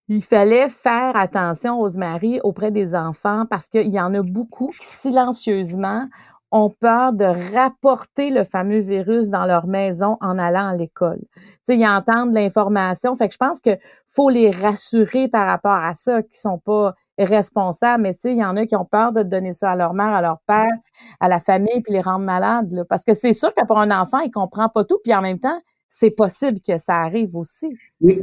il 0.09 0.21
fallait 0.21 0.67
faire 0.67 1.15
attention, 1.15 1.79
aux 1.79 1.91
maris 1.91 2.39
auprès 2.43 2.71
des 2.71 2.93
enfants 2.93 3.45
parce 3.49 3.69
qu'il 3.69 3.87
y 3.87 4.01
en 4.01 4.13
a 4.13 4.21
beaucoup 4.21 4.67
qui 4.67 4.85
silencieusement 4.85 6.07
ont 6.53 6.69
peur 6.69 7.13
de 7.13 7.25
rapporter 7.55 8.29
le 8.29 8.43
fameux 8.43 8.79
virus 8.79 9.29
dans 9.29 9.45
leur 9.45 9.65
maison 9.65 10.17
en 10.21 10.37
allant 10.37 10.67
à 10.67 10.75
l'école. 10.75 11.19
Tu 11.67 11.75
ils 11.75 11.87
entendent 11.87 12.33
l'information. 12.33 13.15
Fait 13.15 13.27
que 13.27 13.33
je 13.33 13.39
pense 13.39 13.59
que 13.59 13.71
faut 14.11 14.29
les 14.29 14.51
rassurer 14.51 15.27
par 15.27 15.47
rapport 15.47 15.71
à 15.71 15.95
ça, 15.95 16.21
qui 16.21 16.37
sont 16.39 16.59
pas 16.59 16.93
responsables. 17.17 18.03
Mais 18.03 18.13
tu 18.13 18.21
sais, 18.21 18.31
il 18.33 18.37
y 18.37 18.45
en 18.45 18.55
a 18.55 18.67
qui 18.67 18.75
ont 18.75 18.85
peur 18.85 19.13
de 19.13 19.23
donner 19.23 19.51
ça 19.51 19.71
à 19.71 19.75
leur 19.75 19.95
mère, 19.95 20.13
à 20.13 20.21
leur 20.21 20.41
père, 20.45 20.69
à 21.19 21.27
la 21.27 21.39
famille, 21.39 21.81
puis 21.81 21.91
les 21.91 22.01
rendre 22.01 22.25
malades. 22.25 22.85
Parce 22.87 23.03
que 23.03 23.15
c'est 23.15 23.33
sûr 23.33 23.51
que 23.55 23.65
pour 23.65 23.79
un 23.79 23.89
enfant, 23.89 24.19
il 24.19 24.29
comprend 24.29 24.69
pas 24.69 24.83
tout, 24.83 24.99
puis 25.03 25.15
en 25.15 25.21
même 25.21 25.39
temps, 25.39 25.59
c'est 25.99 26.11
possible 26.11 26.59
que 26.59 26.77
ça 26.77 26.95
arrive 26.95 27.35
aussi. 27.35 27.67
Oui, 28.01 28.21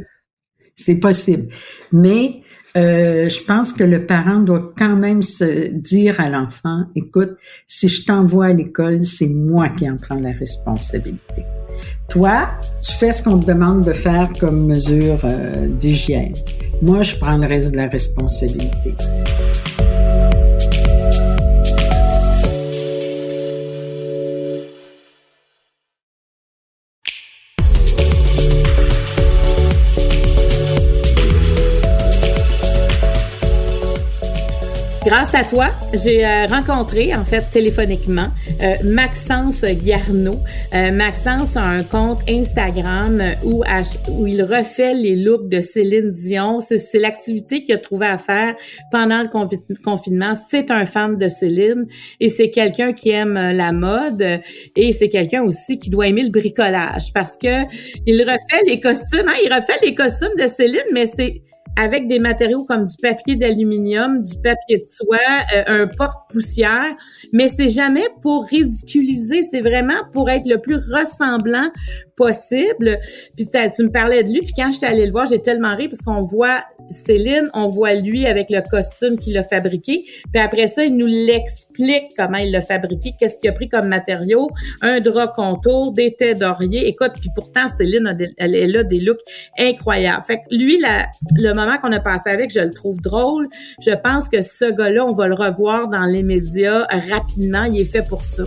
c'est 0.75 0.99
possible. 0.99 1.47
Mais 1.91 2.41
euh, 2.77 3.27
je 3.27 3.43
pense 3.43 3.73
que 3.73 3.83
le 3.83 4.05
parent 4.05 4.39
doit 4.39 4.73
quand 4.77 4.95
même 4.95 5.21
se 5.21 5.67
dire 5.67 6.19
à 6.19 6.29
l'enfant, 6.29 6.85
écoute, 6.95 7.31
si 7.67 7.87
je 7.87 8.05
t'envoie 8.05 8.47
à 8.47 8.53
l'école, 8.53 9.03
c'est 9.03 9.27
moi 9.27 9.69
qui 9.69 9.89
en 9.89 9.97
prends 9.97 10.19
la 10.19 10.31
responsabilité. 10.31 11.43
Toi, 12.09 12.47
tu 12.83 12.91
fais 12.93 13.11
ce 13.11 13.23
qu'on 13.23 13.39
te 13.39 13.47
demande 13.47 13.83
de 13.83 13.93
faire 13.93 14.29
comme 14.39 14.67
mesure 14.67 15.19
euh, 15.23 15.67
d'hygiène. 15.67 16.33
Moi, 16.81 17.01
je 17.01 17.15
prends 17.15 17.39
de 17.39 17.75
la 17.75 17.87
responsabilité. 17.87 18.93
Grâce 35.11 35.35
à 35.35 35.43
toi, 35.43 35.67
j'ai 35.93 36.25
euh, 36.25 36.45
rencontré, 36.45 37.13
en 37.13 37.25
fait, 37.25 37.41
téléphoniquement, 37.49 38.29
euh, 38.63 38.75
Maxence 38.85 39.65
Garneau. 39.65 40.39
Euh, 40.73 40.89
Maxence 40.93 41.57
a 41.57 41.63
un 41.63 41.83
compte 41.83 42.21
Instagram 42.29 43.21
où, 43.43 43.61
où 44.09 44.27
il 44.27 44.41
refait 44.41 44.93
les 44.93 45.17
looks 45.17 45.49
de 45.49 45.59
Céline 45.59 46.11
Dion. 46.11 46.61
C'est 46.61 46.97
l'activité 46.97 47.61
qu'il 47.61 47.75
a 47.75 47.77
trouvé 47.77 48.05
à 48.05 48.17
faire 48.17 48.55
pendant 48.89 49.21
le 49.21 49.27
confinement. 49.83 50.35
C'est 50.49 50.71
un 50.71 50.85
fan 50.85 51.17
de 51.17 51.27
Céline 51.27 51.87
et 52.21 52.29
c'est 52.29 52.49
quelqu'un 52.49 52.93
qui 52.93 53.09
aime 53.09 53.33
la 53.33 53.73
mode 53.73 54.39
et 54.77 54.93
c'est 54.93 55.09
quelqu'un 55.09 55.43
aussi 55.43 55.77
qui 55.77 55.89
doit 55.89 56.07
aimer 56.07 56.23
le 56.23 56.29
bricolage 56.29 57.11
parce 57.13 57.35
que 57.35 57.65
il 58.07 58.21
refait 58.21 58.63
les 58.65 58.79
costumes. 58.79 59.27
Hein, 59.27 59.39
il 59.43 59.53
refait 59.53 59.83
les 59.83 59.93
costumes 59.93 60.37
de 60.39 60.47
Céline, 60.47 60.79
mais 60.93 61.05
c'est 61.05 61.41
avec 61.77 62.07
des 62.07 62.19
matériaux 62.19 62.65
comme 62.65 62.85
du 62.85 62.95
papier 63.01 63.35
d'aluminium, 63.35 64.21
du 64.21 64.37
papier 64.41 64.77
de 64.77 64.85
soie, 64.89 65.17
euh, 65.55 65.83
un 65.83 65.87
porte-poussière, 65.87 66.95
mais 67.33 67.49
c'est 67.49 67.69
jamais 67.69 68.07
pour 68.21 68.45
ridiculiser, 68.45 69.41
c'est 69.41 69.61
vraiment 69.61 70.03
pour 70.11 70.29
être 70.29 70.47
le 70.47 70.57
plus 70.57 70.91
ressemblant 70.91 71.69
possible. 72.21 72.99
Puis 73.35 73.47
tu 73.47 73.83
me 73.83 73.89
parlais 73.89 74.23
de 74.23 74.29
lui, 74.29 74.41
puis 74.41 74.53
quand 74.55 74.71
j'étais 74.71 74.85
allée 74.85 75.07
le 75.07 75.11
voir, 75.11 75.25
j'ai 75.25 75.41
tellement 75.41 75.75
ri 75.75 75.87
parce 75.87 76.01
qu'on 76.01 76.21
voit 76.21 76.63
Céline, 76.91 77.49
on 77.53 77.67
voit 77.67 77.95
lui 77.95 78.27
avec 78.27 78.49
le 78.49 78.61
costume 78.69 79.17
qu'il 79.17 79.37
a 79.37 79.43
fabriqué, 79.43 80.03
puis 80.31 80.41
après 80.41 80.67
ça, 80.67 80.83
il 80.83 80.97
nous 80.97 81.07
l'explique 81.07 82.11
comment 82.17 82.37
il 82.37 82.51
l'a 82.51 82.61
fabriqué, 82.61 83.13
qu'est-ce 83.19 83.39
qu'il 83.39 83.49
a 83.49 83.53
pris 83.53 83.69
comme 83.69 83.87
matériaux, 83.87 84.49
un 84.81 84.99
drap 84.99 85.29
contour, 85.29 85.93
des 85.93 86.13
têtes 86.13 86.39
d'oreiller. 86.39 86.87
Écoute, 86.87 87.13
puis 87.19 87.29
pourtant 87.33 87.67
Céline 87.67 88.07
a 88.07 88.13
elle, 88.37 88.55
elle 88.55 88.77
a 88.77 88.83
des 88.83 88.99
looks 88.99 89.21
incroyables. 89.57 90.23
Fait 90.25 90.37
que 90.37 90.55
lui, 90.55 90.79
la, 90.79 91.07
le 91.35 91.53
moment 91.53 91.77
qu'on 91.77 91.91
a 91.91 91.99
passé 91.99 92.29
avec, 92.29 92.51
je 92.51 92.59
le 92.59 92.71
trouve 92.71 93.01
drôle. 93.01 93.47
Je 93.83 93.91
pense 93.91 94.29
que 94.29 94.41
ce 94.41 94.71
gars-là, 94.71 95.05
on 95.05 95.13
va 95.13 95.27
le 95.27 95.35
revoir 95.35 95.87
dans 95.87 96.05
les 96.05 96.23
médias 96.23 96.85
rapidement. 97.09 97.63
Il 97.63 97.79
est 97.79 97.91
fait 97.91 98.07
pour 98.07 98.25
ça. 98.25 98.43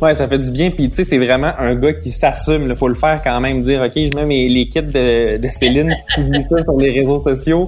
Ouais, 0.00 0.14
ça 0.14 0.26
fait 0.26 0.38
du 0.38 0.50
bien. 0.50 0.70
Puis 0.70 0.88
tu 0.88 0.96
sais, 0.96 1.04
c'est 1.04 1.18
vraiment 1.18 1.52
un 1.58 1.74
gars 1.74 1.92
qui 1.92 2.10
s'assume. 2.10 2.66
Il 2.68 2.76
faut 2.76 2.88
le 2.88 2.94
faire 2.94 3.20
quand 3.22 3.38
même. 3.40 3.60
Dire, 3.60 3.82
ok, 3.82 3.92
je 3.94 4.16
mets 4.16 4.24
mes, 4.24 4.48
les 4.48 4.66
kits 4.68 4.82
de, 4.82 5.36
de 5.36 5.48
Céline, 5.48 5.94
publie 6.14 6.40
ça 6.40 6.62
sur 6.62 6.76
les 6.78 6.90
réseaux 6.90 7.22
sociaux. 7.22 7.66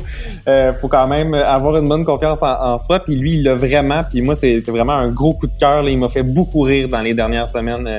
Euh, 0.48 0.72
faut 0.72 0.88
quand 0.88 1.06
même 1.06 1.34
avoir 1.34 1.76
une 1.76 1.88
bonne 1.88 2.04
confiance 2.04 2.38
en, 2.42 2.78
soi. 2.78 3.00
Puis 3.00 3.16
lui, 3.16 3.34
il 3.34 3.42
l'a 3.42 3.54
vraiment. 3.54 4.02
Puis 4.08 4.22
moi, 4.22 4.34
c'est 4.34 4.60
vraiment 4.68 4.94
un 4.94 5.10
gros 5.10 5.34
coup 5.34 5.46
de 5.46 5.58
cœur. 5.58 5.86
Il 5.88 5.98
m'a 5.98 6.08
fait 6.08 6.22
beaucoup 6.22 6.60
rire 6.60 6.88
dans 6.88 7.02
les 7.02 7.14
dernières 7.14 7.48
semaines. 7.48 7.86
Euh, 7.86 7.98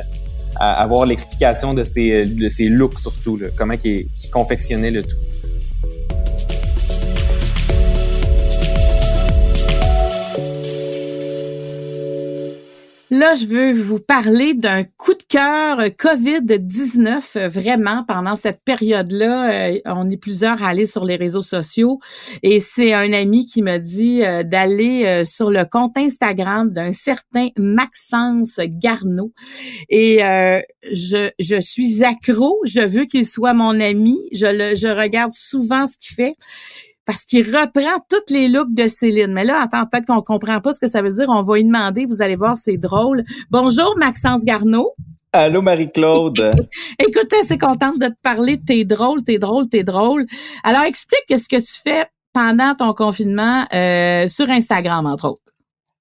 à 0.55 0.83
avoir 0.83 1.07
l'explication 1.07 1.73
de 1.73 1.81
ses, 1.81 2.25
de 2.25 2.47
ses 2.47 2.65
looks 2.65 2.99
surtout, 2.99 3.37
là, 3.37 3.47
comment 3.57 3.73
il, 3.83 4.05
il 4.23 4.29
confectionnait 4.31 4.91
le 4.91 5.01
tout. 5.01 5.17
Là, 13.15 13.35
je 13.35 13.45
veux 13.45 13.73
vous 13.73 13.99
parler 13.99 14.55
d'un 14.55 14.83
coup 14.83 15.13
de 15.13 15.21
cœur 15.29 15.77
COVID-19, 15.81 17.47
vraiment, 17.47 18.03
pendant 18.07 18.35
cette 18.35 18.63
période-là. 18.65 19.51
Euh, 19.75 19.79
on 19.85 20.09
est 20.09 20.17
plusieurs 20.17 20.63
à 20.63 20.69
aller 20.69 20.87
sur 20.87 21.05
les 21.05 21.15
réseaux 21.15 21.43
sociaux 21.43 21.99
et 22.41 22.59
c'est 22.59 22.91
un 22.91 23.13
ami 23.13 23.45
qui 23.45 23.61
m'a 23.61 23.77
dit 23.77 24.25
euh, 24.25 24.41
d'aller 24.41 25.05
euh, 25.05 25.23
sur 25.23 25.51
le 25.51 25.63
compte 25.63 25.95
Instagram 25.95 26.71
d'un 26.71 26.91
certain 26.91 27.49
Maxence 27.55 28.59
Garneau. 28.59 29.31
Et 29.89 30.17
je, 30.91 31.29
je 31.37 31.61
suis 31.61 32.03
accro, 32.03 32.59
je 32.65 32.81
veux 32.81 33.05
qu'il 33.05 33.27
soit 33.27 33.53
mon 33.53 33.79
ami, 33.79 34.17
je, 34.31 34.47
le, 34.47 34.75
je 34.75 34.87
regarde 34.87 35.33
souvent 35.33 35.85
ce 35.85 35.99
qu'il 35.99 36.15
fait 36.15 36.33
parce 37.05 37.25
qu'il 37.25 37.45
reprend 37.45 37.99
toutes 38.09 38.29
les 38.29 38.47
looks 38.47 38.73
de 38.73 38.87
Céline. 38.87 39.33
Mais 39.33 39.43
là, 39.45 39.61
attends, 39.61 39.85
peut-être 39.85 40.05
qu'on 40.05 40.21
comprend 40.21 40.61
pas 40.61 40.73
ce 40.73 40.79
que 40.79 40.87
ça 40.87 41.01
veut 41.01 41.11
dire. 41.11 41.27
On 41.29 41.41
va 41.41 41.55
lui 41.55 41.65
demander. 41.65 42.05
Vous 42.05 42.21
allez 42.21 42.35
voir, 42.35 42.57
c'est 42.57 42.77
drôle. 42.77 43.23
Bonjour, 43.49 43.95
Maxence 43.97 44.45
Garneau. 44.45 44.93
Allô, 45.31 45.61
Marie-Claude. 45.61 46.53
Écoute, 46.99 47.33
c'est 47.47 47.57
contente 47.57 47.99
de 47.99 48.07
te 48.07 48.21
parler. 48.21 48.59
T'es 48.59 48.85
drôle, 48.85 49.23
t'es 49.23 49.39
drôle, 49.39 49.67
t'es 49.67 49.83
drôle. 49.83 50.25
Alors, 50.63 50.83
explique 50.83 51.25
ce 51.29 51.49
que 51.49 51.59
tu 51.59 51.81
fais 51.83 52.05
pendant 52.33 52.75
ton 52.75 52.93
confinement 52.93 53.65
euh, 53.73 54.27
sur 54.27 54.49
Instagram, 54.49 55.05
entre 55.05 55.29
autres. 55.29 55.43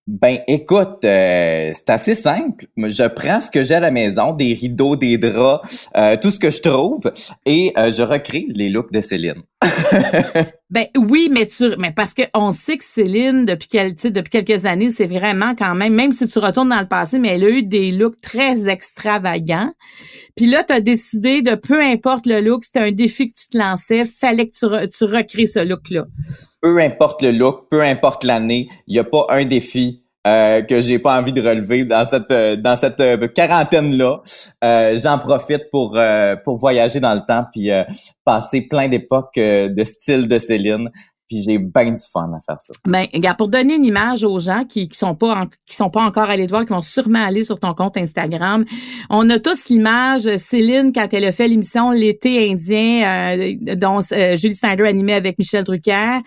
Ben 0.08 0.40
écoute, 0.48 1.04
euh, 1.04 1.70
c'est 1.72 1.90
assez 1.90 2.16
simple. 2.16 2.66
Je 2.76 3.06
prends 3.06 3.40
ce 3.40 3.52
que 3.52 3.62
j'ai 3.62 3.76
à 3.76 3.80
la 3.80 3.92
maison, 3.92 4.32
des 4.32 4.52
rideaux, 4.52 4.96
des 4.96 5.16
draps, 5.16 5.88
euh, 5.96 6.16
tout 6.20 6.32
ce 6.32 6.40
que 6.40 6.50
je 6.50 6.60
trouve, 6.60 7.12
et 7.46 7.72
euh, 7.78 7.92
je 7.92 8.02
recrée 8.02 8.46
les 8.48 8.68
looks 8.68 8.90
de 8.92 9.00
Céline. 9.00 9.42
ben 10.70 10.86
oui, 10.96 11.28
mais 11.30 11.46
tu, 11.46 11.70
mais 11.78 11.92
parce 11.92 12.14
que 12.14 12.22
on 12.34 12.52
sait 12.52 12.78
que 12.78 12.84
Céline 12.84 13.44
depuis 13.44 13.68
depuis 13.68 14.30
quelques 14.30 14.66
années, 14.66 14.90
c'est 14.90 15.06
vraiment 15.06 15.54
quand 15.54 15.74
même, 15.74 15.94
même 15.94 16.12
si 16.12 16.26
tu 16.28 16.38
retournes 16.38 16.70
dans 16.70 16.80
le 16.80 16.88
passé, 16.88 17.18
mais 17.18 17.28
elle 17.28 17.44
a 17.44 17.50
eu 17.50 17.62
des 17.62 17.90
looks 17.90 18.20
très 18.20 18.68
extravagants. 18.68 19.72
Puis 20.36 20.46
là, 20.46 20.64
tu 20.64 20.80
décidé 20.82 21.42
de 21.42 21.54
peu 21.54 21.80
importe 21.80 22.26
le 22.26 22.40
look, 22.40 22.64
c'était 22.64 22.80
un 22.80 22.92
défi 22.92 23.28
que 23.28 23.34
tu 23.38 23.48
te 23.48 23.58
lançais, 23.58 24.04
fallait 24.04 24.48
que 24.48 24.56
tu, 24.58 24.88
tu 24.88 25.04
recrées 25.04 25.46
ce 25.46 25.60
look-là 25.60 26.04
peu 26.62 26.78
importe 26.78 27.22
le 27.22 27.32
look, 27.32 27.68
peu 27.68 27.82
importe 27.82 28.22
l'année, 28.22 28.68
il 28.86 28.92
n'y 28.92 29.00
a 29.00 29.04
pas 29.04 29.26
un 29.30 29.44
défi 29.44 30.01
euh, 30.24 30.62
que 30.62 30.80
j'ai 30.80 31.00
pas 31.00 31.18
envie 31.18 31.32
de 31.32 31.42
relever 31.42 31.84
dans 31.84 32.06
cette 32.06 32.30
euh, 32.30 32.54
dans 32.54 32.76
cette 32.76 33.00
euh, 33.00 33.26
quarantaine 33.26 33.96
là. 33.96 34.20
J'en 34.94 35.18
profite 35.18 35.68
pour 35.68 35.98
pour 36.44 36.58
voyager 36.58 37.00
dans 37.00 37.14
le 37.14 37.22
temps 37.26 37.44
puis 37.52 37.70
passer 38.24 38.62
plein 38.62 38.86
d'époques 38.86 39.34
de 39.36 39.84
style 39.84 40.28
de 40.28 40.38
Céline 40.38 40.90
puis 41.32 41.42
j'ai 41.42 41.58
bien 41.58 41.92
du 41.92 42.00
fun 42.12 42.30
à 42.34 42.40
faire 42.44 42.58
ça. 42.58 42.74
Ben, 42.84 43.06
regarde, 43.12 43.38
pour 43.38 43.48
donner 43.48 43.74
une 43.74 43.86
image 43.86 44.22
aux 44.22 44.38
gens 44.38 44.64
qui 44.64 44.88
qui 44.88 44.98
sont 44.98 45.14
pas 45.14 45.46
qui 45.66 45.74
sont 45.74 45.88
pas 45.88 46.02
encore 46.02 46.28
allés 46.28 46.46
te 46.46 46.50
voir, 46.50 46.66
qui 46.66 46.72
vont 46.72 46.82
sûrement 46.82 47.24
aller 47.24 47.42
sur 47.42 47.58
ton 47.58 47.72
compte 47.72 47.96
Instagram, 47.96 48.64
on 49.08 49.28
a 49.30 49.38
tous 49.38 49.68
l'image 49.68 50.36
Céline 50.36 50.92
quand 50.92 51.12
elle 51.12 51.24
a 51.24 51.32
fait 51.32 51.48
l'émission 51.48 51.90
L'été 51.90 52.50
indien 52.50 53.36
euh, 53.38 53.76
dont 53.76 54.00
euh, 54.12 54.36
Julie 54.36 54.54
Snyder 54.54 54.84
animait 54.84 55.14
avec 55.14 55.38
Michel 55.38 55.64
Drucker. 55.64 56.18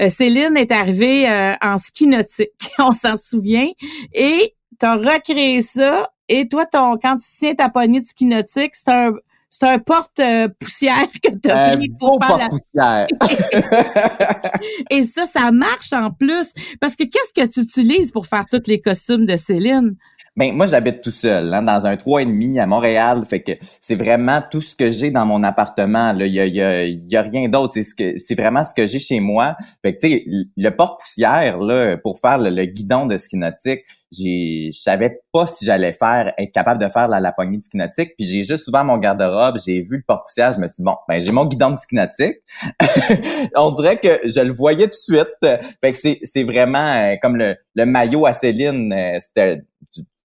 Euh, 0.00 0.08
Céline 0.08 0.56
est 0.56 0.70
arrivée 0.70 1.26
en 1.60 1.78
ski 1.78 2.06
nautique, 2.06 2.50
on 2.78 2.92
s'en 2.92 3.16
souvient, 3.16 3.68
et 4.12 4.54
tu 4.78 4.86
as 4.86 4.96
recréé 4.96 5.62
ça. 5.62 6.08
Et 6.28 6.48
toi, 6.48 6.66
ton 6.66 6.96
quand 7.02 7.16
tu 7.16 7.26
tiens 7.36 7.54
ta 7.54 7.68
poignée 7.68 8.00
de 8.00 8.06
ski 8.06 8.26
nautique, 8.26 8.74
c'est 8.74 8.92
un 8.92 9.12
c'est 9.52 9.66
un 9.66 9.78
porte-poussière 9.78 11.08
que 11.22 11.28
tu 11.38 11.50
as 11.50 11.76
pris 11.76 11.90
pour 11.90 12.18
faire 12.24 12.48
la... 12.72 13.06
Et 14.90 15.04
ça, 15.04 15.26
ça 15.26 15.52
marche 15.52 15.92
en 15.92 16.10
plus. 16.10 16.48
Parce 16.80 16.96
que 16.96 17.04
qu'est-ce 17.04 17.34
que 17.34 17.46
tu 17.46 17.60
utilises 17.60 18.12
pour 18.12 18.26
faire 18.26 18.46
tous 18.50 18.62
les 18.66 18.80
costumes 18.80 19.26
de 19.26 19.36
Céline? 19.36 19.96
Ben 20.34 20.54
moi 20.54 20.64
j'habite 20.64 21.02
tout 21.02 21.10
seul, 21.10 21.52
hein, 21.52 21.62
dans 21.62 21.86
un 21.86 21.94
trois 21.98 22.22
et 22.22 22.24
demi 22.24 22.58
à 22.58 22.66
Montréal, 22.66 23.22
fait 23.28 23.42
que 23.42 23.52
c'est 23.82 23.96
vraiment 23.96 24.40
tout 24.50 24.62
ce 24.62 24.74
que 24.74 24.88
j'ai 24.88 25.10
dans 25.10 25.26
mon 25.26 25.42
appartement. 25.42 26.14
Là, 26.14 26.24
il 26.24 26.32
y 26.32 26.40
a, 26.40 26.46
y 26.46 26.62
a, 26.62 26.86
y 26.86 27.16
a 27.16 27.20
rien 27.20 27.50
d'autre. 27.50 27.74
C'est 27.74 27.82
ce 27.82 27.94
que 27.94 28.18
c'est 28.18 28.34
vraiment 28.34 28.64
ce 28.64 28.72
que 28.74 28.86
j'ai 28.86 28.98
chez 28.98 29.20
moi. 29.20 29.56
Fait 29.82 29.94
que 29.94 30.00
tu 30.00 30.08
sais, 30.08 30.24
le 30.56 30.70
porte-poussière 30.70 31.58
là 31.58 31.98
pour 31.98 32.18
faire 32.18 32.38
le, 32.38 32.64
guidon 32.64 33.04
de 33.04 33.18
ski 33.18 33.36
nautique, 33.36 33.82
j'ai, 34.10 34.70
je 34.72 34.80
savais 34.80 35.20
pas 35.34 35.46
si 35.46 35.66
j'allais 35.66 35.92
faire 35.92 36.32
être 36.38 36.52
capable 36.52 36.82
de 36.82 36.88
faire 36.88 37.08
la, 37.08 37.20
la 37.20 37.32
poignée 37.32 37.58
de 37.58 37.64
ski 37.64 37.76
nautique. 37.76 38.14
Puis 38.16 38.26
j'ai 38.26 38.42
juste 38.42 38.66
ouvert 38.68 38.84
mon 38.84 38.96
garde-robe, 38.96 39.58
j'ai 39.62 39.82
vu 39.82 39.98
le 39.98 40.04
porte-poussière, 40.06 40.54
je 40.54 40.60
me 40.60 40.66
suis 40.66 40.76
dit 40.78 40.84
bon, 40.84 40.96
ben 41.08 41.20
j'ai 41.20 41.32
mon 41.32 41.44
guidon 41.44 41.72
de 41.72 41.76
ski 41.76 41.94
nautique. 41.94 42.38
On 43.54 43.70
dirait 43.72 43.98
que 43.98 44.26
je 44.26 44.40
le 44.40 44.52
voyais 44.52 44.84
tout 44.84 44.92
de 44.92 44.94
suite. 44.94 45.60
Fait 45.82 45.92
que 45.92 45.98
c'est 45.98 46.20
c'est 46.22 46.44
vraiment 46.44 46.94
euh, 46.94 47.16
comme 47.20 47.36
le, 47.36 47.56
le 47.74 47.84
maillot 47.84 48.24
à 48.24 48.32
Céline, 48.32 48.94
euh, 48.94 49.18
c'était 49.20 49.60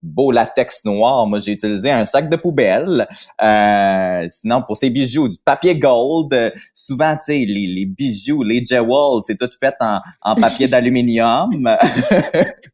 beau 0.02 0.32
latex 0.32 0.86
noir. 0.86 1.28
Moi, 1.28 1.40
j'ai 1.40 1.54
utilisé 1.54 1.92
un 1.92 2.06
sac 2.06 2.30
de 2.30 2.36
poubelle. 2.36 3.08
Euh, 3.42 4.28
sinon, 4.30 4.62
pour 4.66 4.78
ces 4.78 4.90
bijoux, 4.90 5.28
du 5.28 5.38
papier 5.44 5.78
gold. 5.78 6.34
Euh, 6.34 6.52
souvent, 6.74 7.16
tu 7.16 7.34
sais, 7.34 7.38
les, 7.40 7.68
les, 7.68 7.86
bijoux, 7.86 8.44
les 8.44 8.64
jewels, 8.64 9.22
c'est 9.26 9.38
tout 9.38 9.50
fait 9.60 9.76
en, 9.80 10.00
en 10.22 10.36
papier 10.36 10.68
d'aluminium. 10.70 11.50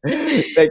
je 0.04 0.68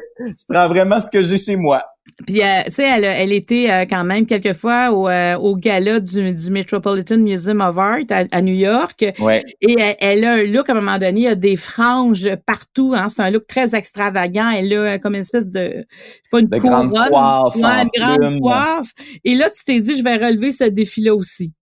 prends 0.47 0.67
vraiment 0.67 0.99
ce 1.01 1.09
que 1.09 1.21
j'ai 1.21 1.37
chez 1.37 1.55
moi. 1.55 1.83
Puis, 2.27 2.41
euh, 2.41 2.63
tu 2.65 2.73
sais, 2.73 2.83
elle, 2.83 3.05
elle 3.05 3.31
était 3.31 3.71
euh, 3.71 3.85
quand 3.89 4.03
même 4.03 4.25
quelquefois 4.25 4.91
au, 4.91 5.07
euh, 5.09 5.35
au 5.35 5.55
gala 5.55 5.99
du, 5.99 6.33
du, 6.33 6.51
Metropolitan 6.51 7.17
Museum 7.17 7.61
of 7.61 7.77
Art 7.77 7.99
à, 8.09 8.41
New 8.41 8.53
York. 8.53 9.05
Ouais. 9.19 9.43
Et 9.61 9.77
elle, 9.99 10.23
a 10.25 10.33
un 10.33 10.43
look, 10.43 10.69
à 10.69 10.73
un 10.73 10.75
moment 10.75 10.99
donné, 10.99 11.21
il 11.21 11.23
y 11.23 11.27
a 11.27 11.35
des 11.35 11.55
franges 11.55 12.29
partout. 12.45 12.93
Hein, 12.95 13.07
c'est 13.09 13.21
un 13.21 13.31
look 13.31 13.47
très 13.47 13.73
extravagant. 13.73 14.49
Elle 14.49 14.73
a 14.73 14.99
comme 14.99 15.15
une 15.15 15.21
espèce 15.21 15.47
de, 15.47 15.85
pas 16.29 16.39
une 16.39 16.47
de 16.47 16.57
couronne, 16.59 16.89
grande 16.89 17.09
coiffe, 17.09 17.55
une 17.55 17.89
grande 17.95 18.39
coiffe. 18.41 18.91
Et 19.23 19.35
là, 19.35 19.49
tu 19.49 19.63
t'es 19.63 19.79
dit, 19.79 19.97
je 19.97 20.03
vais 20.03 20.17
relever 20.17 20.51
ce 20.51 20.65
défi-là 20.65 21.15
aussi. 21.15 21.53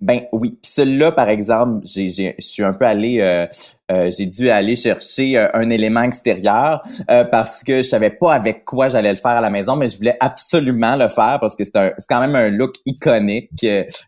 Ben 0.00 0.22
oui, 0.32 0.58
puis 0.62 0.70
celui-là, 0.70 1.12
par 1.12 1.28
exemple, 1.28 1.84
j'ai, 1.84 2.08
je 2.08 2.32
suis 2.38 2.62
un 2.62 2.72
peu 2.72 2.86
allé 2.86 3.18
euh, 3.20 3.46
euh, 3.92 4.10
j'ai 4.10 4.26
dû 4.26 4.50
aller 4.50 4.74
chercher 4.74 5.38
euh, 5.38 5.48
un 5.54 5.70
élément 5.70 6.02
extérieur 6.02 6.82
euh, 7.08 7.22
parce 7.22 7.62
que 7.62 7.78
je 7.78 7.82
savais 7.82 8.10
pas 8.10 8.34
avec 8.34 8.64
quoi 8.64 8.88
j'allais 8.88 9.12
le 9.12 9.16
faire 9.16 9.32
à 9.32 9.40
la 9.40 9.50
maison, 9.50 9.76
mais 9.76 9.86
je 9.86 9.96
voulais 9.96 10.16
absolument 10.18 10.96
le 10.96 11.08
faire 11.08 11.38
parce 11.40 11.54
que 11.54 11.62
c'est, 11.64 11.94
quand 12.08 12.20
même 12.20 12.34
un 12.34 12.48
look 12.48 12.74
iconique, 12.84 13.64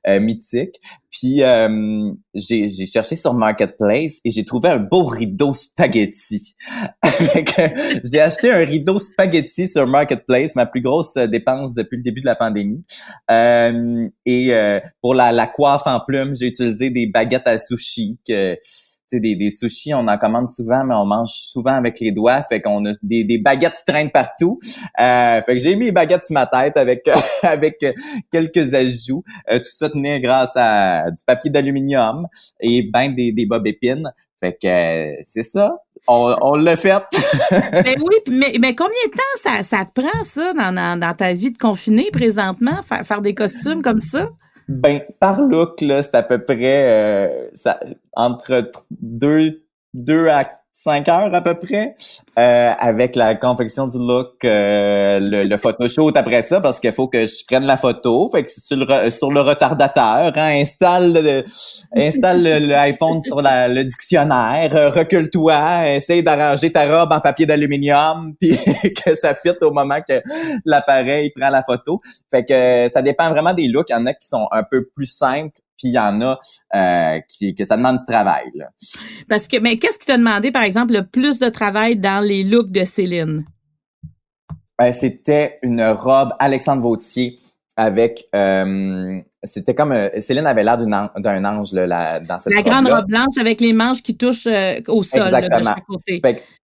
mythique. 0.06 0.80
Puis 1.10 1.42
j'ai, 2.34 2.86
cherché 2.86 3.16
sur 3.16 3.34
Marketplace 3.34 4.18
et 4.24 4.30
j'ai 4.30 4.44
trouvé 4.44 4.68
un 4.68 4.78
beau 4.78 5.04
rideau 5.04 5.54
spaghetti. 5.54 6.54
j'ai 8.12 8.20
acheté 8.20 8.50
un 8.50 8.64
rideau 8.64 8.98
spaghetti 8.98 9.68
sur 9.68 9.86
Marketplace, 9.86 10.56
ma 10.56 10.66
plus 10.66 10.80
grosse 10.80 11.14
dépense 11.14 11.74
depuis 11.74 11.96
le 11.96 12.02
début 12.02 12.20
de 12.20 12.26
la 12.26 12.36
pandémie. 12.36 12.82
et 13.30 14.80
pour 15.00 15.14
la, 15.14 15.30
la 15.32 15.46
coiffe 15.46 15.86
en 15.86 16.00
plumes, 16.00 16.34
j'ai 16.34 16.46
utilisé 16.46 16.90
des 16.90 17.06
baguettes 17.06 17.46
à 17.46 17.58
sushi 17.58 18.18
que 18.26 18.58
des, 19.12 19.36
des 19.36 19.50
sushis, 19.50 19.94
on 19.94 20.06
en 20.06 20.18
commande 20.18 20.48
souvent, 20.48 20.84
mais 20.84 20.94
on 20.94 21.06
mange 21.06 21.30
souvent 21.30 21.72
avec 21.72 22.00
les 22.00 22.12
doigts. 22.12 22.42
Fait 22.42 22.60
qu'on 22.60 22.84
a 22.86 22.92
des, 23.02 23.24
des 23.24 23.38
baguettes 23.38 23.76
qui 23.78 23.84
traînent 23.92 24.10
partout. 24.10 24.58
Euh, 25.00 25.40
fait 25.42 25.56
que 25.56 25.58
j'ai 25.58 25.76
mis 25.76 25.86
les 25.86 25.92
baguettes 25.92 26.24
sur 26.24 26.34
ma 26.34 26.46
tête 26.46 26.76
avec 26.76 27.08
avec 27.42 27.84
quelques 28.32 28.74
ajouts. 28.74 29.24
Euh, 29.50 29.58
tout 29.58 29.70
ça 29.70 29.90
tenait 29.90 30.20
grâce 30.20 30.52
à 30.56 31.10
du 31.10 31.24
papier 31.26 31.50
d'aluminium 31.50 32.26
et 32.60 32.82
ben 32.82 33.14
des, 33.14 33.32
des 33.32 33.46
bobes 33.46 33.66
épines. 33.66 34.12
Fait 34.40 34.52
que 34.52 34.66
euh, 34.66 35.16
c'est 35.26 35.42
ça. 35.42 35.78
On, 36.06 36.34
on 36.40 36.54
l'a 36.54 36.76
fait. 36.76 37.02
mais 37.50 37.82
ben 37.82 37.96
oui, 37.98 38.16
mais, 38.30 38.52
mais 38.60 38.74
combien 38.74 38.94
de 39.06 39.12
temps 39.12 39.42
ça, 39.42 39.62
ça 39.62 39.84
te 39.84 40.00
prend, 40.00 40.24
ça, 40.24 40.54
dans, 40.54 40.72
dans, 40.72 40.98
dans 40.98 41.14
ta 41.14 41.34
vie 41.34 41.50
de 41.50 41.58
confiné 41.58 42.10
présentement, 42.12 42.82
faire, 42.82 43.04
faire 43.04 43.20
des 43.20 43.34
costumes 43.34 43.82
comme 43.82 43.98
ça? 43.98 44.30
Ben, 44.68 45.00
par 45.18 45.40
look, 45.40 45.80
là, 45.80 46.02
c'est 46.02 46.14
à 46.14 46.22
peu 46.22 46.44
près 46.44 46.88
euh, 46.88 47.48
ça, 47.54 47.80
entre 48.12 48.70
deux, 48.90 49.62
deux 49.94 50.28
à 50.28 50.44
5 50.80 51.08
heures 51.08 51.34
à 51.34 51.42
peu 51.42 51.54
près, 51.54 51.96
euh, 52.38 52.72
avec 52.78 53.16
la 53.16 53.34
confection 53.34 53.88
du 53.88 53.98
look, 53.98 54.44
euh, 54.44 55.18
le, 55.18 55.42
le 55.42 55.58
photoshoot 55.58 56.16
après 56.16 56.42
ça, 56.42 56.60
parce 56.60 56.78
qu'il 56.78 56.92
faut 56.92 57.08
que 57.08 57.26
je 57.26 57.44
prenne 57.48 57.64
la 57.64 57.76
photo. 57.76 58.30
Fait 58.30 58.44
que 58.44 58.50
sur 58.56 58.76
le, 58.76 59.10
sur 59.10 59.32
le 59.32 59.40
retardateur, 59.40 60.32
hein, 60.36 60.60
installe 60.60 61.14
le, 61.14 61.44
installe 61.96 62.42
l'iPhone 62.42 63.20
sur 63.22 63.42
le 63.42 63.82
dictionnaire, 63.82 64.70
euh, 64.76 64.90
recule-toi, 64.90 65.88
essaye 65.96 66.22
d'arranger 66.22 66.70
ta 66.70 66.86
robe 66.86 67.10
en 67.10 67.20
papier 67.20 67.44
d'aluminium, 67.44 68.34
puis 68.40 68.56
que 68.94 69.16
ça 69.16 69.34
fitte 69.34 69.60
au 69.62 69.72
moment 69.72 69.98
que 70.08 70.22
l'appareil 70.64 71.32
prend 71.34 71.50
la 71.50 71.64
photo. 71.64 72.00
Fait 72.30 72.44
que 72.44 72.88
ça 72.92 73.02
dépend 73.02 73.30
vraiment 73.30 73.52
des 73.52 73.66
looks. 73.66 73.90
Il 73.90 73.94
y 73.94 73.96
en 73.96 74.06
a 74.06 74.14
qui 74.14 74.28
sont 74.28 74.46
un 74.52 74.62
peu 74.62 74.86
plus 74.94 75.06
simples 75.06 75.58
puis 75.78 75.88
il 75.88 75.94
y 75.94 75.98
en 75.98 76.20
a 76.20 76.38
euh, 76.74 77.20
qui, 77.28 77.54
que 77.54 77.64
ça 77.64 77.76
demande 77.76 77.98
du 77.98 78.04
travail. 78.04 78.50
Là. 78.54 78.66
Parce 79.28 79.48
que, 79.48 79.58
mais 79.58 79.78
qu'est-ce 79.78 79.98
qui 79.98 80.06
t'a 80.06 80.18
demandé, 80.18 80.50
par 80.50 80.62
exemple, 80.62 80.92
le 80.92 81.06
plus 81.06 81.38
de 81.38 81.48
travail 81.48 81.96
dans 81.96 82.22
les 82.22 82.44
looks 82.44 82.70
de 82.70 82.84
Céline? 82.84 83.44
Ben, 84.78 84.92
c'était 84.92 85.58
une 85.62 85.82
robe 85.82 86.34
Alexandre 86.38 86.82
Vautier 86.82 87.38
avec 87.76 88.26
euh, 88.34 89.20
c'était 89.44 89.74
comme 89.74 89.92
euh, 89.92 90.08
Céline 90.20 90.46
avait 90.46 90.64
l'air 90.64 90.78
d'un 90.78 91.44
ange 91.44 91.72
là, 91.72 92.18
dans 92.18 92.38
cette 92.40 92.54
la 92.54 92.62
grande 92.62 92.88
robe 92.88 93.06
blanche 93.06 93.38
avec 93.40 93.60
les 93.60 93.72
manches 93.72 94.02
qui 94.02 94.16
touchent 94.16 94.48
au 94.88 95.02
sol 95.04 95.30
là, 95.30 95.40
de 95.40 95.64
chaque 95.64 95.86
côté. 95.86 96.20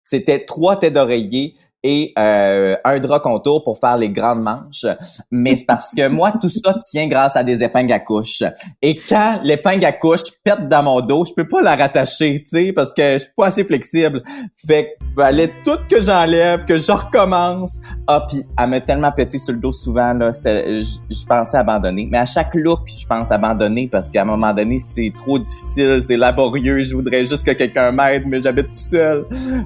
C'était 0.05 0.43
trois 0.45 0.77
têtes 0.77 0.93
d'oreiller 0.93 1.55
et 1.83 2.13
euh, 2.17 2.75
un 2.83 2.99
drap 2.99 3.19
contour 3.19 3.63
pour 3.63 3.79
faire 3.79 3.97
les 3.97 4.09
grandes 4.09 4.41
manches. 4.41 4.85
Mais 5.31 5.55
c'est 5.55 5.65
parce 5.65 5.93
que 5.95 6.07
moi, 6.07 6.33
tout 6.39 6.49
ça 6.49 6.75
tient 6.85 7.07
grâce 7.07 7.35
à 7.35 7.43
des 7.43 7.63
épingles 7.63 7.93
à 7.93 7.99
couche. 7.99 8.43
Et 8.81 8.97
quand 8.97 9.39
l'épingle 9.43 9.85
à 9.85 9.91
couche 9.91 10.21
pète 10.43 10.67
dans 10.67 10.83
mon 10.83 11.01
dos, 11.01 11.25
je 11.25 11.33
peux 11.33 11.47
pas 11.47 11.61
la 11.61 11.75
rattacher, 11.75 12.43
tu 12.43 12.49
sais, 12.49 12.73
parce 12.73 12.93
que 12.93 13.13
je 13.13 13.17
suis 13.19 13.29
pas 13.35 13.47
assez 13.47 13.63
flexible. 13.63 14.21
Fait 14.55 14.97
que 14.99 15.21
fallait 15.21 15.51
tout 15.63 15.77
que 15.89 16.01
j'enlève, 16.01 16.65
que 16.65 16.77
je 16.77 16.91
recommence. 16.91 17.77
Ah, 18.07 18.25
puis 18.29 18.43
elle 18.57 18.69
m'a 18.69 18.81
tellement 18.81 19.11
pété 19.11 19.39
sur 19.39 19.53
le 19.53 19.59
dos 19.59 19.71
souvent, 19.71 20.13
là, 20.13 20.31
je 20.43 21.25
pensais 21.27 21.57
abandonner. 21.57 22.07
Mais 22.11 22.19
à 22.19 22.25
chaque 22.25 22.53
look, 22.55 22.81
je 22.87 23.05
pense 23.05 23.31
abandonner 23.31 23.87
parce 23.91 24.09
qu'à 24.09 24.21
un 24.21 24.25
moment 24.25 24.53
donné, 24.53 24.79
c'est 24.79 25.11
trop 25.15 25.39
difficile, 25.39 26.01
c'est 26.05 26.17
laborieux, 26.17 26.83
je 26.83 26.95
voudrais 26.95 27.25
juste 27.25 27.43
que 27.43 27.51
quelqu'un 27.51 27.91
m'aide, 27.91 28.23
mais 28.27 28.39
j'habite 28.39 28.67
tout 28.67 28.75
seul. 28.75 29.25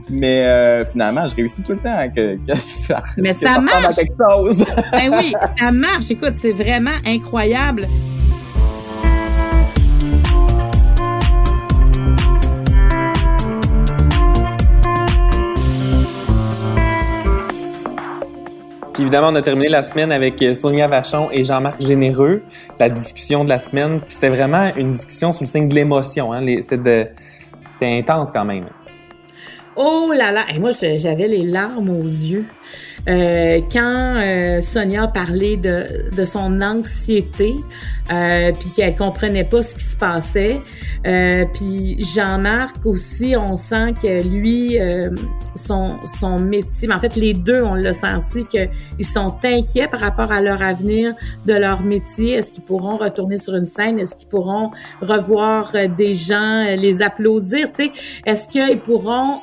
Mais 0.10 0.46
euh, 0.46 0.86
finalement, 0.86 1.28
je 1.28 1.36
réussis 1.36 1.62
tout 1.62 1.74
le 1.74 1.80
temps 1.80 2.05
que, 2.10 2.38
ça, 2.56 3.04
Mais 3.18 3.34
ça, 3.34 3.60
marche. 3.62 3.96
ben 4.92 5.12
oui, 5.12 5.34
ça 5.58 5.72
marche. 5.72 6.12
Écoute, 6.12 6.34
c'est 6.40 6.54
vraiment 6.54 6.98
incroyable. 7.06 7.88
Puis 18.96 19.04
évidemment, 19.04 19.28
on 19.28 19.36
a 19.36 19.42
terminé 19.42 19.68
la 19.68 19.84
semaine 19.84 20.14
avec 20.14 20.42
euh, 20.42 20.56
Sonia 20.56 20.88
Vachon 20.88 21.30
et 21.30 21.44
Jean-Marc 21.44 21.82
Généreux, 21.82 22.44
la 22.80 22.90
discussion 22.90 23.44
de 23.44 23.50
la 23.50 23.60
semaine. 23.60 24.00
Puis 24.00 24.12
c'était 24.12 24.30
vraiment 24.30 24.74
une 24.78 24.92
discussion 24.92 25.34
sous 25.34 25.44
le 25.44 25.50
signe 25.50 25.68
de 25.68 25.76
l'émotion. 25.76 26.32
Hein? 26.32 26.46
C'était 26.62 27.12
intense 27.82 28.32
quand 28.32 28.46
même. 28.46 28.68
Oh 29.78 30.12
là 30.16 30.32
là! 30.32 30.46
Et 30.54 30.60
moi, 30.60 30.72
j'avais 30.72 31.28
les 31.28 31.44
larmes 31.44 31.90
aux 31.90 32.04
yeux. 32.04 32.46
Euh, 33.08 33.60
quand 33.72 34.18
euh, 34.20 34.62
Sonia 34.62 35.08
parlait 35.08 35.58
de, 35.58 36.10
de 36.16 36.24
son 36.24 36.60
anxiété, 36.62 37.56
euh, 38.12 38.52
puis 38.60 38.70
qu'elle 38.76 38.96
comprenait 38.96 39.44
pas 39.44 39.62
ce 39.62 39.76
qui 39.76 39.84
se 39.84 39.98
passait, 39.98 40.60
euh, 41.06 41.46
puis 41.54 42.04
Jean-Marc 42.04 42.84
aussi, 42.86 43.36
on 43.38 43.58
sent 43.58 43.94
que 44.02 44.24
lui, 44.28 44.80
euh, 44.80 45.12
son, 45.56 45.90
son 46.20 46.40
métier, 46.40 46.88
mais 46.88 46.96
en 46.96 47.00
fait 47.00 47.16
les 47.16 47.34
deux, 47.34 47.62
on 47.62 47.76
l'a 47.76 47.94
senti 47.94 48.46
qu'ils 48.46 49.06
sont 49.06 49.36
inquiets 49.44 49.88
par 49.88 50.00
rapport 50.00 50.32
à 50.32 50.42
leur 50.42 50.64
avenir 50.64 51.14
de 51.46 51.54
leur 51.54 51.84
métier. 51.84 52.32
Est-ce 52.32 52.52
qu'ils 52.52 52.64
pourront 52.64 52.98
retourner 52.98 53.38
sur 53.38 53.56
une 53.56 53.68
scène? 53.68 54.00
Est-ce 54.00 54.16
qu'ils 54.16 54.30
pourront 54.30 54.72
revoir 55.02 55.74
des 55.96 56.16
gens, 56.16 56.64
les 56.76 57.04
applaudir? 57.04 57.72
Tu 57.72 57.84
sais, 57.84 57.92
est-ce 58.26 58.48
qu'ils 58.48 58.80
pourront 58.80 59.42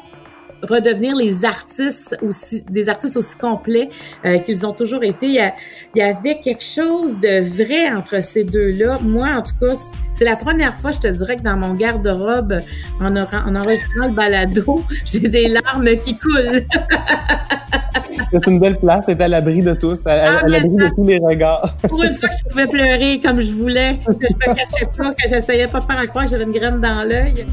redevenir 0.62 1.16
les 1.16 1.44
artistes 1.44 2.16
aussi, 2.22 2.64
des 2.70 2.88
artistes 2.88 3.16
aussi 3.16 3.37
complets 3.37 3.88
euh, 4.25 4.38
qu'ils 4.38 4.66
ont 4.66 4.72
toujours 4.72 5.05
été. 5.05 5.27
Il 5.27 5.53
y, 5.96 6.03
avait 6.03 6.40
quelque 6.40 6.62
chose 6.62 7.18
de 7.18 7.40
vrai 7.62 7.90
entre 7.92 8.22
ces 8.22 8.44
deux-là. 8.44 8.98
Moi, 9.03 9.29
en 9.29 9.42
tout 9.42 9.55
cas, 9.61 9.75
c'est 10.12 10.25
la 10.25 10.37
première 10.37 10.77
fois, 10.77 10.92
je 10.92 10.98
te 10.98 11.09
dirais, 11.09 11.37
que 11.37 11.42
dans 11.42 11.57
mon 11.57 11.75
garde-robe, 11.75 12.59
en, 13.01 13.16
en 13.16 13.57
enregistrant 13.57 14.09
le 14.09 14.14
balado, 14.14 14.85
j'ai 15.07 15.20
des 15.20 15.48
larmes 15.48 15.96
qui 15.96 16.16
coulent. 16.16 16.62
c'est 18.33 18.46
une 18.46 18.61
belle 18.61 18.79
place, 18.79 19.05
c'est 19.07 19.20
à 19.20 19.29
l'abri 19.29 19.62
de 19.62 19.75
tous, 19.75 19.98
à, 20.07 20.40
ah, 20.40 20.46
l'abri 20.46 20.77
de 20.77 20.88
tous 20.94 21.05
les 21.05 21.18
regards. 21.18 21.64
Pour 21.88 22.03
une 22.03 22.12
fois 22.12 22.29
que 22.29 22.37
je 22.37 22.44
pouvais 22.48 22.66
pleurer 22.66 23.20
comme 23.20 23.40
je 23.40 23.53
voulais, 23.53 23.96
que 24.07 24.27
je 24.29 24.51
me 24.51 24.55
cachais 24.55 24.87
pas, 24.96 25.12
que 25.12 25.29
j'essayais 25.29 25.66
pas 25.66 25.81
de 25.81 25.85
faire 25.85 25.98
à 25.98 26.07
croire 26.07 26.25
que 26.25 26.31
j'avais 26.31 26.44
une 26.44 26.53
graine 26.53 26.81
dans 26.81 27.07
l'œil. 27.07 27.46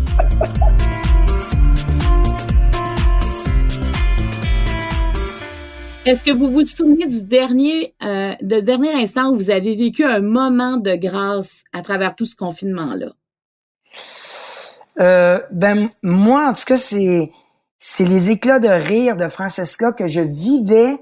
Est-ce 6.10 6.24
que 6.24 6.32
vous 6.32 6.50
vous 6.50 6.66
souvenez 6.66 7.06
du 7.06 7.22
dernier, 7.22 7.94
euh, 8.02 8.34
de 8.42 8.60
dernier 8.62 8.94
instant 8.94 9.30
où 9.30 9.36
vous 9.36 9.52
avez 9.52 9.76
vécu 9.76 10.04
un 10.04 10.22
moment 10.22 10.78
de 10.78 10.96
grâce 10.96 11.64
à 11.72 11.84
travers 11.84 12.16
tout 12.16 12.26
ce 12.26 12.36
confinement-là? 12.36 13.12
Euh, 15.00 15.40
ben 15.52 15.88
moi, 16.02 16.50
en 16.50 16.54
tout 16.54 16.64
cas, 16.66 16.80
c'est 16.80 17.32
c'est 17.78 18.06
les 18.06 18.32
éclats 18.32 18.58
de 18.58 18.70
rire 18.70 19.18
de 19.18 19.30
Francesca 19.30 19.92
que 19.92 20.08
je 20.08 20.22
vivais 20.22 20.98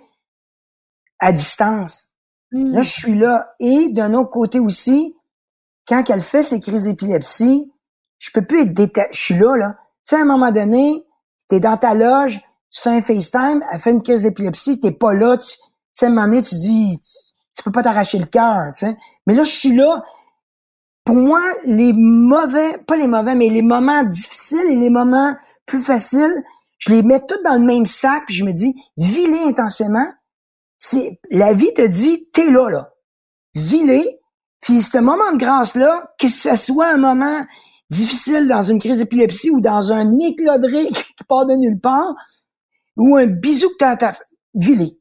à 1.20 1.32
distance. 1.32 2.08
Hmm. 2.52 2.74
Là, 2.74 2.82
je 2.82 2.92
suis 2.92 3.16
là. 3.16 3.56
Et 3.62 3.88
d'un 3.94 4.14
autre 4.14 4.30
côté 4.30 4.60
aussi, 4.60 5.16
quand 5.88 6.04
elle 6.10 6.20
fait 6.20 6.44
ses 6.44 6.60
crises 6.60 6.84
d'épilepsie, 6.84 7.72
je 8.20 8.30
peux 8.34 8.44
plus 8.44 8.64
être 8.64 8.74
détaché. 8.74 9.08
Je 9.14 9.24
suis 9.24 9.40
là, 9.40 9.56
là. 9.56 9.78
Tu 10.06 10.16
sais, 10.16 10.16
à 10.18 10.24
un 10.24 10.26
moment 10.26 10.52
donné, 10.52 11.06
t'es 11.48 11.62
dans 11.62 11.78
ta 11.78 11.94
loge, 11.94 12.42
tu 12.72 12.82
fais 12.82 12.90
un 12.90 13.02
FaceTime, 13.02 13.64
elle 13.72 13.80
fait 13.80 13.92
une 13.92 14.04
crise 14.04 14.24
d'épilepsie, 14.24 14.80
t'es 14.80 14.92
pas 14.92 15.14
là, 15.14 15.38
tu 15.38 15.58
sais, 15.94 16.06
à 16.06 16.10
un 16.10 16.12
moment 16.12 16.28
donné, 16.28 16.42
tu 16.42 16.56
dis, 16.56 17.00
tu, 17.56 17.64
peux 17.64 17.72
pas 17.72 17.84
t'arracher 17.84 18.20
le 18.20 18.26
cœur, 18.26 18.72
tu 18.76 18.86
sais. 18.86 18.98
Mais 19.26 19.34
là, 19.34 19.44
je 19.44 19.52
suis 19.52 19.76
là. 19.76 20.04
Pour 21.04 21.16
moi, 21.16 21.42
les 21.64 21.94
mauvais, 21.94 22.78
pas 22.86 22.98
les 22.98 23.08
mauvais, 23.08 23.36
mais 23.36 23.50
les 23.50 23.62
moments 23.62 24.04
difficiles 24.04 24.70
et 24.70 24.76
les 24.76 24.90
moments 24.90 25.36
plus 25.66 25.80
faciles, 25.80 26.44
je 26.80 26.94
les 26.94 27.02
mets 27.02 27.26
tous 27.26 27.42
dans 27.44 27.60
le 27.60 27.66
même 27.66 27.86
sac, 27.86 28.24
puis 28.28 28.36
je 28.36 28.46
me 28.46 28.52
dis, 28.52 28.76
vis-les 28.98 29.44
intensément. 29.48 30.08
C'est, 30.78 31.20
la 31.32 31.54
vie 31.54 31.74
te 31.74 31.82
dit, 31.82 32.30
t'es 32.34 32.50
là, 32.52 32.70
là. 32.70 32.94
Vis-les. 33.56 34.20
Puis 34.62 34.82
ce 34.82 34.98
moment 34.98 35.32
de 35.32 35.38
grâce-là, 35.38 36.12
que 36.20 36.28
ce 36.28 36.56
soit 36.56 36.90
un 36.90 36.98
moment 36.98 37.46
difficile 37.90 38.48
dans 38.48 38.62
une 38.62 38.80
crise 38.80 39.00
d'épilepsie 39.00 39.50
ou 39.50 39.62
dans 39.62 39.92
un 39.92 40.18
éclat 40.20 40.60
qui 40.60 41.24
part 41.28 41.46
de 41.46 41.54
nulle 41.54 41.80
part, 41.80 42.16
ou 42.98 43.16
un 43.16 43.28
bisou 43.28 43.70
que 43.70 43.78
t'as, 43.80 43.96
t'as 43.96 44.16
vis-les. 44.54 45.00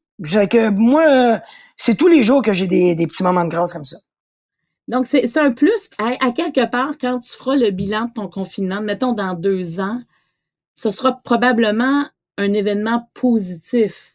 que 0.49 0.69
moi, 0.71 1.41
c'est 1.77 1.97
tous 1.97 2.09
les 2.09 2.23
jours 2.23 2.43
que 2.43 2.53
j'ai 2.53 2.67
des, 2.67 2.95
des 2.95 3.07
petits 3.07 3.23
moments 3.23 3.45
de 3.45 3.51
grâce 3.51 3.73
comme 3.73 3.85
ça. 3.85 3.97
Donc, 4.89 5.07
c'est 5.07 5.37
un 5.37 5.51
plus. 5.51 5.91
À, 5.99 6.31
quelque 6.31 6.65
part, 6.67 6.93
quand 7.01 7.19
tu 7.19 7.33
feras 7.33 7.57
le 7.57 7.71
bilan 7.71 8.07
de 8.07 8.13
ton 8.13 8.29
confinement, 8.29 8.81
mettons 8.81 9.13
dans 9.13 9.35
deux 9.35 9.81
ans, 9.81 10.01
ce 10.77 10.91
sera 10.91 11.21
probablement 11.25 12.05
un 12.39 12.53
événement 12.53 13.09
positif. 13.15 14.13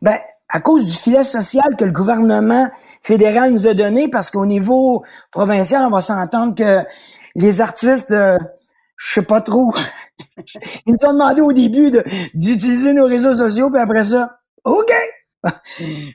Ben, 0.00 0.16
à 0.48 0.60
cause 0.60 0.86
du 0.86 0.92
filet 0.92 1.24
social 1.24 1.76
que 1.78 1.84
le 1.84 1.92
gouvernement 1.92 2.68
fédéral 3.02 3.52
nous 3.52 3.66
a 3.66 3.74
donné, 3.74 4.08
parce 4.08 4.30
qu'au 4.30 4.46
niveau 4.46 5.04
provincial, 5.30 5.84
on 5.84 5.90
va 5.90 6.00
s'entendre 6.00 6.54
que 6.54 6.86
les 7.34 7.60
artistes, 7.60 8.10
euh, 8.12 8.38
je 8.98 9.14
sais 9.14 9.22
pas 9.22 9.40
trop, 9.40 9.72
ils 10.86 10.92
nous 10.92 11.08
ont 11.08 11.12
demandé 11.12 11.40
au 11.40 11.52
début 11.52 11.90
d'utiliser 12.34 12.92
nos 12.92 13.06
réseaux 13.06 13.32
sociaux, 13.32 13.70
puis 13.70 13.80
après 13.80 14.04
ça, 14.04 14.38
OK! 14.64 14.92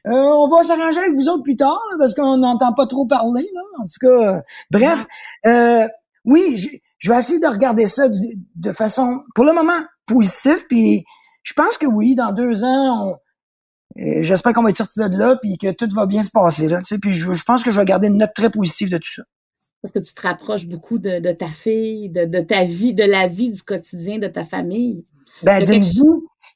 Euh, 0.06 0.12
on 0.12 0.50
va 0.50 0.64
s'arranger 0.64 1.00
avec 1.00 1.14
vous 1.16 1.30
autres 1.30 1.44
plus 1.44 1.56
tard, 1.56 1.82
parce 1.98 2.14
qu'on 2.14 2.38
n'entend 2.38 2.74
pas 2.74 2.86
trop 2.86 3.06
parler. 3.06 3.50
Là. 3.54 3.62
En 3.80 3.86
tout 3.86 4.00
cas, 4.02 4.08
euh, 4.08 4.42
bref, 4.70 5.08
euh, 5.46 5.88
oui, 6.26 6.58
je, 6.58 6.68
je, 7.00 7.12
vais 7.12 7.18
essayer 7.18 7.40
de 7.40 7.48
regarder 7.48 7.86
ça 7.86 8.08
de, 8.10 8.72
façon, 8.74 9.22
pour 9.34 9.46
le 9.46 9.54
moment, 9.54 9.82
positive. 10.06 10.66
Puis 10.68 11.06
je 11.44 11.54
pense 11.54 11.78
que 11.78 11.86
oui, 11.86 12.16
dans 12.16 12.34
deux 12.34 12.66
ans, 12.66 13.16
j'espère 13.96 14.54
qu'on 14.54 14.64
va 14.64 14.72
être 14.72 14.78
sorti 14.78 15.00
de 15.00 15.18
là, 15.18 15.38
puis 15.42 15.58
que 15.58 15.72
tout 15.72 15.88
va 15.94 16.06
bien 16.06 16.24
se 16.24 16.32
passer. 16.32 16.68
Là, 16.68 16.80
tu 16.80 16.86
sais, 16.86 16.98
puis 16.98 17.14
je, 17.14 17.44
pense 17.46 17.64
que 17.64 17.72
je 17.72 17.80
vais 17.80 17.86
garder 17.86 18.08
une 18.08 18.18
note 18.18 18.34
très 18.36 18.50
positive 18.50 18.90
de 18.90 18.98
tout 18.98 19.12
ça. 19.16 19.24
Parce 19.84 19.92
que 19.92 20.00
tu 20.00 20.14
te 20.14 20.22
rapproches 20.22 20.66
beaucoup 20.66 20.98
de, 20.98 21.20
de 21.20 21.32
ta 21.34 21.48
fille, 21.48 22.10
de, 22.10 22.24
de, 22.24 22.40
ta 22.40 22.64
vie, 22.64 22.94
de 22.94 23.04
la 23.04 23.28
vie 23.28 23.52
du 23.52 23.62
quotidien 23.62 24.18
de 24.18 24.28
ta 24.28 24.46
famille. 24.46 25.04
Ben, 25.42 25.66
d'une 25.66 25.82
vie, 25.82 26.02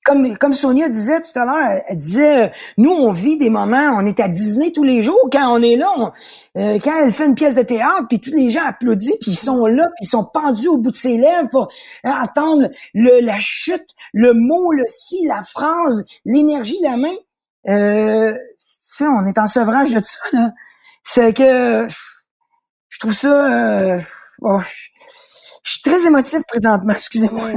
comme, 0.05 0.37
comme 0.37 0.53
Sonia 0.53 0.87
disait 0.87 1.19
tout 1.19 1.37
à 1.37 1.45
l'heure, 1.45 1.81
elle, 1.89 1.97
disait, 1.97 2.53
nous, 2.77 2.91
on 2.91 3.11
vit 3.11 3.37
des 3.37 3.49
moments, 3.49 3.97
on 3.97 4.05
est 4.05 4.21
à 4.21 4.29
Disney 4.29 4.71
tous 4.71 4.85
les 4.85 5.01
jours. 5.01 5.19
Quand 5.29 5.53
on 5.53 5.61
est 5.61 5.75
là, 5.75 6.13
euh, 6.57 6.79
quand 6.81 6.93
elle 7.03 7.11
fait 7.11 7.25
une 7.25 7.35
pièce 7.35 7.55
de 7.55 7.63
théâtre, 7.63 8.05
puis 8.07 8.21
tous 8.21 8.31
les 8.31 8.49
gens 8.49 8.63
applaudissent, 8.65 9.19
puis 9.19 9.31
ils 9.31 9.37
sont 9.37 9.65
là, 9.65 9.83
puis 9.83 10.05
ils 10.05 10.07
sont 10.07 10.25
pendus 10.33 10.69
au 10.69 10.77
bout 10.77 10.91
de 10.91 10.95
ses 10.95 11.17
lèvres 11.17 11.49
pour 11.49 11.69
entendre 12.05 12.69
le, 12.93 13.19
la 13.19 13.39
chute, 13.39 13.89
le 14.13 14.33
mot, 14.33 14.71
le 14.71 14.85
si, 14.87 15.25
la 15.27 15.43
phrase, 15.43 16.05
l'énergie, 16.23 16.79
la 16.81 16.95
main. 16.95 17.15
Euh, 17.67 18.33
ça, 18.79 19.09
on 19.09 19.25
est 19.25 19.37
en 19.37 19.47
sevrage 19.47 19.93
de 19.93 20.01
ça. 20.01 20.19
Là. 20.31 20.53
C'est 21.03 21.33
que 21.33 21.87
je 22.97 23.01
trouve 23.01 23.13
ça... 23.13 23.93
Euh, 23.93 23.97
oh, 24.41 24.59
je 25.63 25.71
suis 25.71 25.81
très 25.83 26.07
émotive 26.07 26.41
présentement, 26.47 26.93
excusez-moi. 26.93 27.51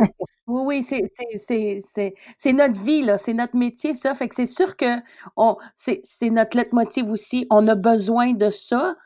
Oui, 0.46 0.84
oui, 0.86 1.04
c'est 2.38 2.52
notre 2.52 2.82
vie, 2.82 3.00
là, 3.00 3.16
c'est 3.16 3.32
notre 3.32 3.56
métier, 3.56 3.94
ça. 3.94 4.14
Fait 4.14 4.28
que 4.28 4.34
c'est 4.34 4.46
sûr 4.46 4.76
que 4.76 4.96
c'est 5.72 6.28
notre 6.28 6.58
leitmotiv 6.58 7.08
aussi. 7.08 7.46
On 7.48 7.66
a 7.68 7.74
besoin 7.74 8.34
de 8.34 8.50
ça. 8.50 8.96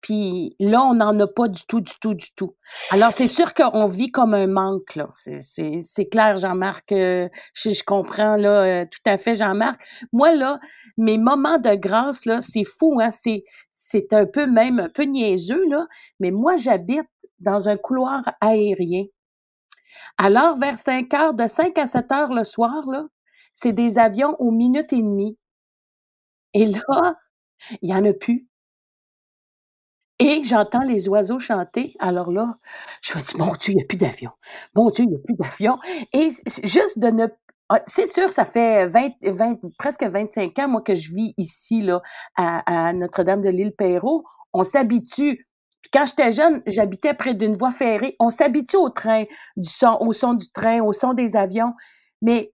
Puis 0.00 0.56
là, 0.58 0.82
on 0.82 0.94
n'en 0.94 1.20
a 1.20 1.28
pas 1.28 1.46
du 1.46 1.62
tout, 1.68 1.80
du 1.80 1.92
tout, 2.00 2.14
du 2.14 2.32
tout. 2.34 2.56
Alors, 2.90 3.12
c'est 3.12 3.28
sûr 3.28 3.54
qu'on 3.54 3.86
vit 3.86 4.10
comme 4.10 4.34
un 4.34 4.48
manque, 4.48 4.96
là. 4.96 5.10
C'est 5.14 6.08
clair, 6.10 6.36
Jean-Marc. 6.36 6.90
Euh, 6.90 7.28
je, 7.54 7.70
je, 7.70 7.84
comprends, 7.84 8.34
là, 8.34 8.62
euh, 8.62 8.86
tout 8.86 9.08
à 9.08 9.18
fait, 9.18 9.36
Jean-Marc. 9.36 9.80
Moi, 10.12 10.34
là, 10.34 10.58
mes 10.96 11.18
moments 11.18 11.58
de 11.58 11.76
grâce, 11.76 12.24
là, 12.24 12.40
c'est 12.40 12.64
fou, 12.64 12.98
hein. 13.00 13.10
C'est 13.12 13.44
un 14.12 14.26
peu 14.26 14.46
même 14.46 14.78
un 14.80 14.88
peu 14.88 15.04
niaiseux, 15.04 15.64
là. 15.68 15.86
Mais 16.20 16.30
moi, 16.30 16.56
j'habite 16.56 17.08
dans 17.38 17.68
un 17.68 17.76
couloir 17.76 18.22
aérien. 18.40 19.04
Alors, 20.18 20.58
vers 20.58 20.78
5 20.78 21.12
heures, 21.14 21.34
de 21.34 21.46
5 21.48 21.78
à 21.78 21.86
7 21.86 22.12
heures 22.12 22.32
le 22.32 22.44
soir, 22.44 22.86
là, 22.88 23.06
c'est 23.54 23.72
des 23.72 23.98
avions 23.98 24.36
aux 24.38 24.50
minutes 24.50 24.92
et 24.92 25.02
demie. 25.02 25.36
Et 26.54 26.66
là, 26.66 27.16
il 27.82 27.88
n'y 27.90 27.94
en 27.94 28.04
a 28.04 28.12
plus. 28.12 28.46
Et 30.18 30.44
j'entends 30.44 30.82
les 30.82 31.08
oiseaux 31.08 31.40
chanter. 31.40 31.94
Alors 31.98 32.30
là, 32.30 32.58
je 33.02 33.14
me 33.16 33.22
dis, 33.22 33.36
mon 33.38 33.52
Dieu, 33.54 33.72
il 33.72 33.76
n'y 33.76 33.82
a 33.82 33.86
plus 33.86 33.96
d'avion. 33.96 34.30
Mon 34.74 34.90
Dieu, 34.90 35.04
il 35.04 35.10
n'y 35.10 35.16
a 35.16 35.18
plus 35.18 35.34
d'avion. 35.34 35.78
Et 36.12 36.32
juste 36.62 36.98
de 36.98 37.08
ne 37.08 37.26
c'est 37.86 38.12
sûr, 38.12 38.32
ça 38.32 38.44
fait 38.44 38.86
20, 38.88 39.10
20, 39.22 39.60
presque 39.78 40.04
25 40.04 40.58
ans, 40.58 40.68
moi, 40.68 40.82
que 40.82 40.94
je 40.94 41.14
vis 41.14 41.34
ici, 41.38 41.82
là, 41.82 42.02
à, 42.36 42.88
à 42.88 42.92
Notre-Dame 42.92 43.42
de 43.42 43.48
l'île 43.48 43.72
Perrault. 43.72 44.24
On 44.52 44.64
s'habitue 44.64 45.46
quand 45.92 46.06
j'étais 46.06 46.32
jeune, 46.32 46.62
j'habitais 46.66 47.14
près 47.14 47.34
d'une 47.34 47.56
voie 47.56 47.72
ferrée. 47.72 48.16
On 48.20 48.30
s'habitue 48.30 48.76
au 48.76 48.90
train, 48.90 49.24
au 50.00 50.12
son 50.12 50.34
du 50.34 50.50
train, 50.52 50.80
au 50.82 50.92
son 50.92 51.14
des 51.14 51.36
avions. 51.36 51.74
Mais 52.22 52.52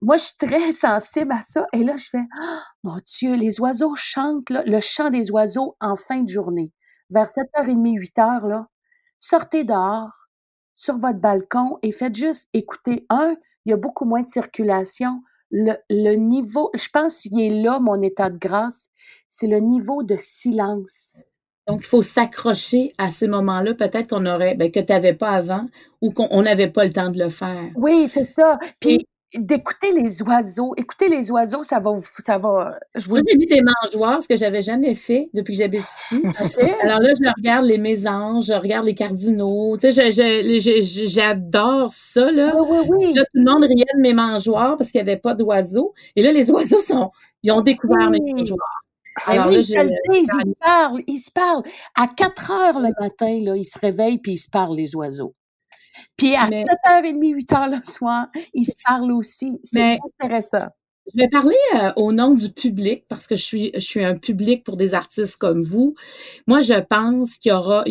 moi, 0.00 0.16
je 0.16 0.24
suis 0.24 0.36
très 0.38 0.72
sensible 0.72 1.32
à 1.32 1.42
ça. 1.42 1.66
Et 1.72 1.84
là, 1.84 1.96
je 1.96 2.08
fais, 2.10 2.24
oh, 2.40 2.58
mon 2.84 2.96
Dieu, 3.04 3.34
les 3.34 3.60
oiseaux 3.60 3.94
chantent, 3.96 4.50
le 4.50 4.80
chant 4.80 5.10
des 5.10 5.30
oiseaux 5.30 5.76
en 5.80 5.96
fin 5.96 6.22
de 6.22 6.28
journée. 6.28 6.72
Vers 7.10 7.26
7h30, 7.26 7.98
8h, 7.98 8.48
là, 8.48 8.66
sortez 9.18 9.64
dehors, 9.64 10.28
sur 10.74 10.98
votre 10.98 11.18
balcon 11.18 11.78
et 11.82 11.92
faites 11.92 12.14
juste 12.14 12.48
écouter. 12.52 13.06
Un, 13.10 13.36
il 13.68 13.72
y 13.72 13.74
a 13.74 13.76
beaucoup 13.76 14.06
moins 14.06 14.22
de 14.22 14.28
circulation. 14.30 15.22
Le, 15.50 15.74
le 15.90 16.14
niveau, 16.14 16.70
je 16.74 16.88
pense 16.90 17.18
qu'il 17.18 17.38
est 17.38 17.62
là, 17.62 17.78
mon 17.80 18.00
état 18.02 18.30
de 18.30 18.38
grâce, 18.38 18.88
c'est 19.28 19.46
le 19.46 19.60
niveau 19.60 20.02
de 20.02 20.16
silence. 20.16 21.12
Donc, 21.66 21.80
il 21.82 21.86
faut 21.86 22.00
s'accrocher 22.00 22.94
à 22.96 23.10
ces 23.10 23.28
moments-là, 23.28 23.74
peut-être 23.74 24.08
qu'on 24.08 24.24
aurait, 24.24 24.54
ben, 24.54 24.70
que 24.70 24.80
tu 24.80 24.90
n'avais 24.90 25.12
pas 25.12 25.32
avant 25.32 25.66
ou 26.00 26.12
qu'on 26.12 26.40
n'avait 26.40 26.70
pas 26.70 26.86
le 26.86 26.94
temps 26.94 27.10
de 27.10 27.18
le 27.18 27.28
faire. 27.28 27.68
Oui, 27.76 28.08
c'est 28.08 28.32
ça. 28.34 28.58
Puis, 28.80 29.06
d'écouter 29.34 29.92
les 29.92 30.22
oiseaux. 30.22 30.74
Écouter 30.76 31.08
les 31.08 31.30
oiseaux, 31.30 31.62
ça 31.62 31.80
va, 31.80 31.92
ça 32.18 32.38
va. 32.38 32.78
Je 32.94 33.08
vous 33.08 33.16
j'ai 33.16 33.36
mis 33.36 33.46
des 33.46 33.62
mangeoires, 33.62 34.22
ce 34.22 34.28
que 34.28 34.36
j'avais 34.36 34.62
jamais 34.62 34.94
fait 34.94 35.28
depuis 35.34 35.52
que 35.52 35.58
j'habite 35.58 35.82
ici. 35.82 36.22
Alors 36.82 37.00
là, 37.00 37.12
je 37.14 37.30
regarde 37.36 37.64
les 37.66 37.78
mésanges, 37.78 38.46
je 38.46 38.54
regarde 38.54 38.86
les 38.86 38.94
cardinaux. 38.94 39.76
Tu 39.76 39.92
sais, 39.92 40.10
j'adore 41.06 41.92
ça 41.92 42.30
là. 42.30 42.54
Oui, 42.58 42.78
oui, 42.88 42.96
oui. 43.06 43.14
Là, 43.14 43.22
tout 43.24 43.30
le 43.34 43.52
monde 43.52 43.64
riait 43.64 43.84
de 43.94 44.00
mes 44.00 44.14
mangeoires 44.14 44.76
parce 44.76 44.90
qu'il 44.90 45.02
n'y 45.02 45.10
avait 45.10 45.20
pas 45.20 45.34
d'oiseaux. 45.34 45.94
Et 46.16 46.22
là, 46.22 46.32
les 46.32 46.50
oiseaux 46.50 46.80
sont, 46.80 47.10
ils 47.42 47.52
ont 47.52 47.60
découvert 47.60 48.10
mes 48.10 48.20
mangeoires. 48.20 48.82
Ah 49.26 49.32
Alors, 49.32 49.48
oui, 49.48 49.54
là, 49.56 49.84
ils 50.14 50.26
se 50.26 50.54
parlent, 50.60 51.02
ils 51.06 51.18
se 51.18 51.30
parlent. 51.32 51.62
À 51.96 52.06
4 52.06 52.50
heures 52.50 52.80
le 52.80 52.90
matin, 53.00 53.40
là, 53.42 53.56
ils 53.56 53.64
se 53.64 53.78
réveillent 53.78 54.18
puis 54.18 54.32
ils 54.32 54.38
se 54.38 54.48
parlent, 54.48 54.76
les 54.76 54.94
oiseaux. 54.94 55.34
Puis 56.16 56.34
à 56.34 56.46
7h30, 56.46 57.18
8h 57.20 57.76
le 57.76 57.92
soir, 57.92 58.26
ils 58.54 58.64
se 58.64 58.72
parlent 58.84 59.12
aussi. 59.12 59.60
C'est 59.64 59.98
intéressant. 60.20 60.68
Je 61.12 61.22
vais 61.22 61.28
parler 61.28 61.56
euh, 61.76 61.90
au 61.96 62.12
nom 62.12 62.34
du 62.34 62.50
public 62.50 63.04
parce 63.08 63.26
que 63.26 63.34
je 63.34 63.42
suis, 63.42 63.70
je 63.74 63.80
suis 63.80 64.04
un 64.04 64.16
public 64.16 64.62
pour 64.62 64.76
des 64.76 64.92
artistes 64.94 65.36
comme 65.36 65.62
vous. 65.62 65.94
Moi, 66.46 66.60
je 66.60 66.78
pense 66.80 67.38
qu'il 67.38 67.50
y 67.50 67.54
aura, 67.54 67.84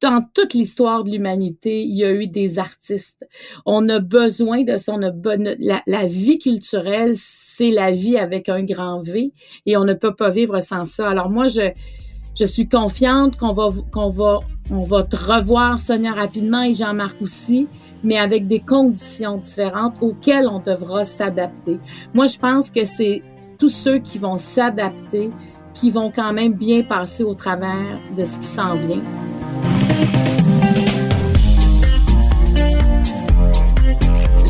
dans 0.00 0.24
toute 0.34 0.54
l'histoire 0.54 1.02
de 1.02 1.10
l'humanité, 1.10 1.82
il 1.82 1.96
y 1.96 2.04
a 2.04 2.12
eu 2.12 2.28
des 2.28 2.60
artistes. 2.60 3.26
On 3.66 3.88
a 3.88 3.98
besoin 3.98 4.62
de 4.62 4.76
son, 4.76 4.98
la, 4.98 5.82
la 5.86 6.06
vie 6.06 6.38
culturelle, 6.38 7.14
c'est 7.16 7.70
la 7.70 7.90
vie 7.90 8.18
avec 8.18 8.48
un 8.48 8.62
grand 8.62 9.02
V 9.02 9.32
et 9.66 9.76
on 9.76 9.84
ne 9.84 9.94
peut 9.94 10.14
pas 10.14 10.30
vivre 10.30 10.60
sans 10.60 10.84
ça. 10.84 11.10
Alors 11.10 11.30
moi, 11.30 11.48
je, 11.48 11.72
je 12.38 12.44
suis 12.44 12.68
confiante 12.68 13.36
qu'on 13.36 13.52
va, 13.52 13.68
qu'on 13.92 14.08
va, 14.08 14.40
on 14.70 14.84
va 14.84 15.02
te 15.02 15.16
revoir, 15.16 15.78
Sonia, 15.78 16.12
rapidement 16.12 16.62
et 16.62 16.74
Jean-Marc 16.74 17.20
aussi, 17.22 17.68
mais 18.02 18.18
avec 18.18 18.46
des 18.46 18.60
conditions 18.60 19.38
différentes 19.38 19.94
auxquelles 20.00 20.48
on 20.48 20.60
devra 20.60 21.04
s'adapter. 21.04 21.78
Moi, 22.12 22.26
je 22.26 22.38
pense 22.38 22.70
que 22.70 22.84
c'est 22.84 23.22
tous 23.58 23.68
ceux 23.68 23.98
qui 23.98 24.18
vont 24.18 24.38
s'adapter 24.38 25.30
qui 25.74 25.90
vont 25.90 26.10
quand 26.14 26.32
même 26.32 26.54
bien 26.54 26.82
passer 26.82 27.24
au 27.24 27.34
travers 27.34 27.98
de 28.16 28.24
ce 28.24 28.38
qui 28.38 28.46
s'en 28.46 28.76
vient. 28.76 29.02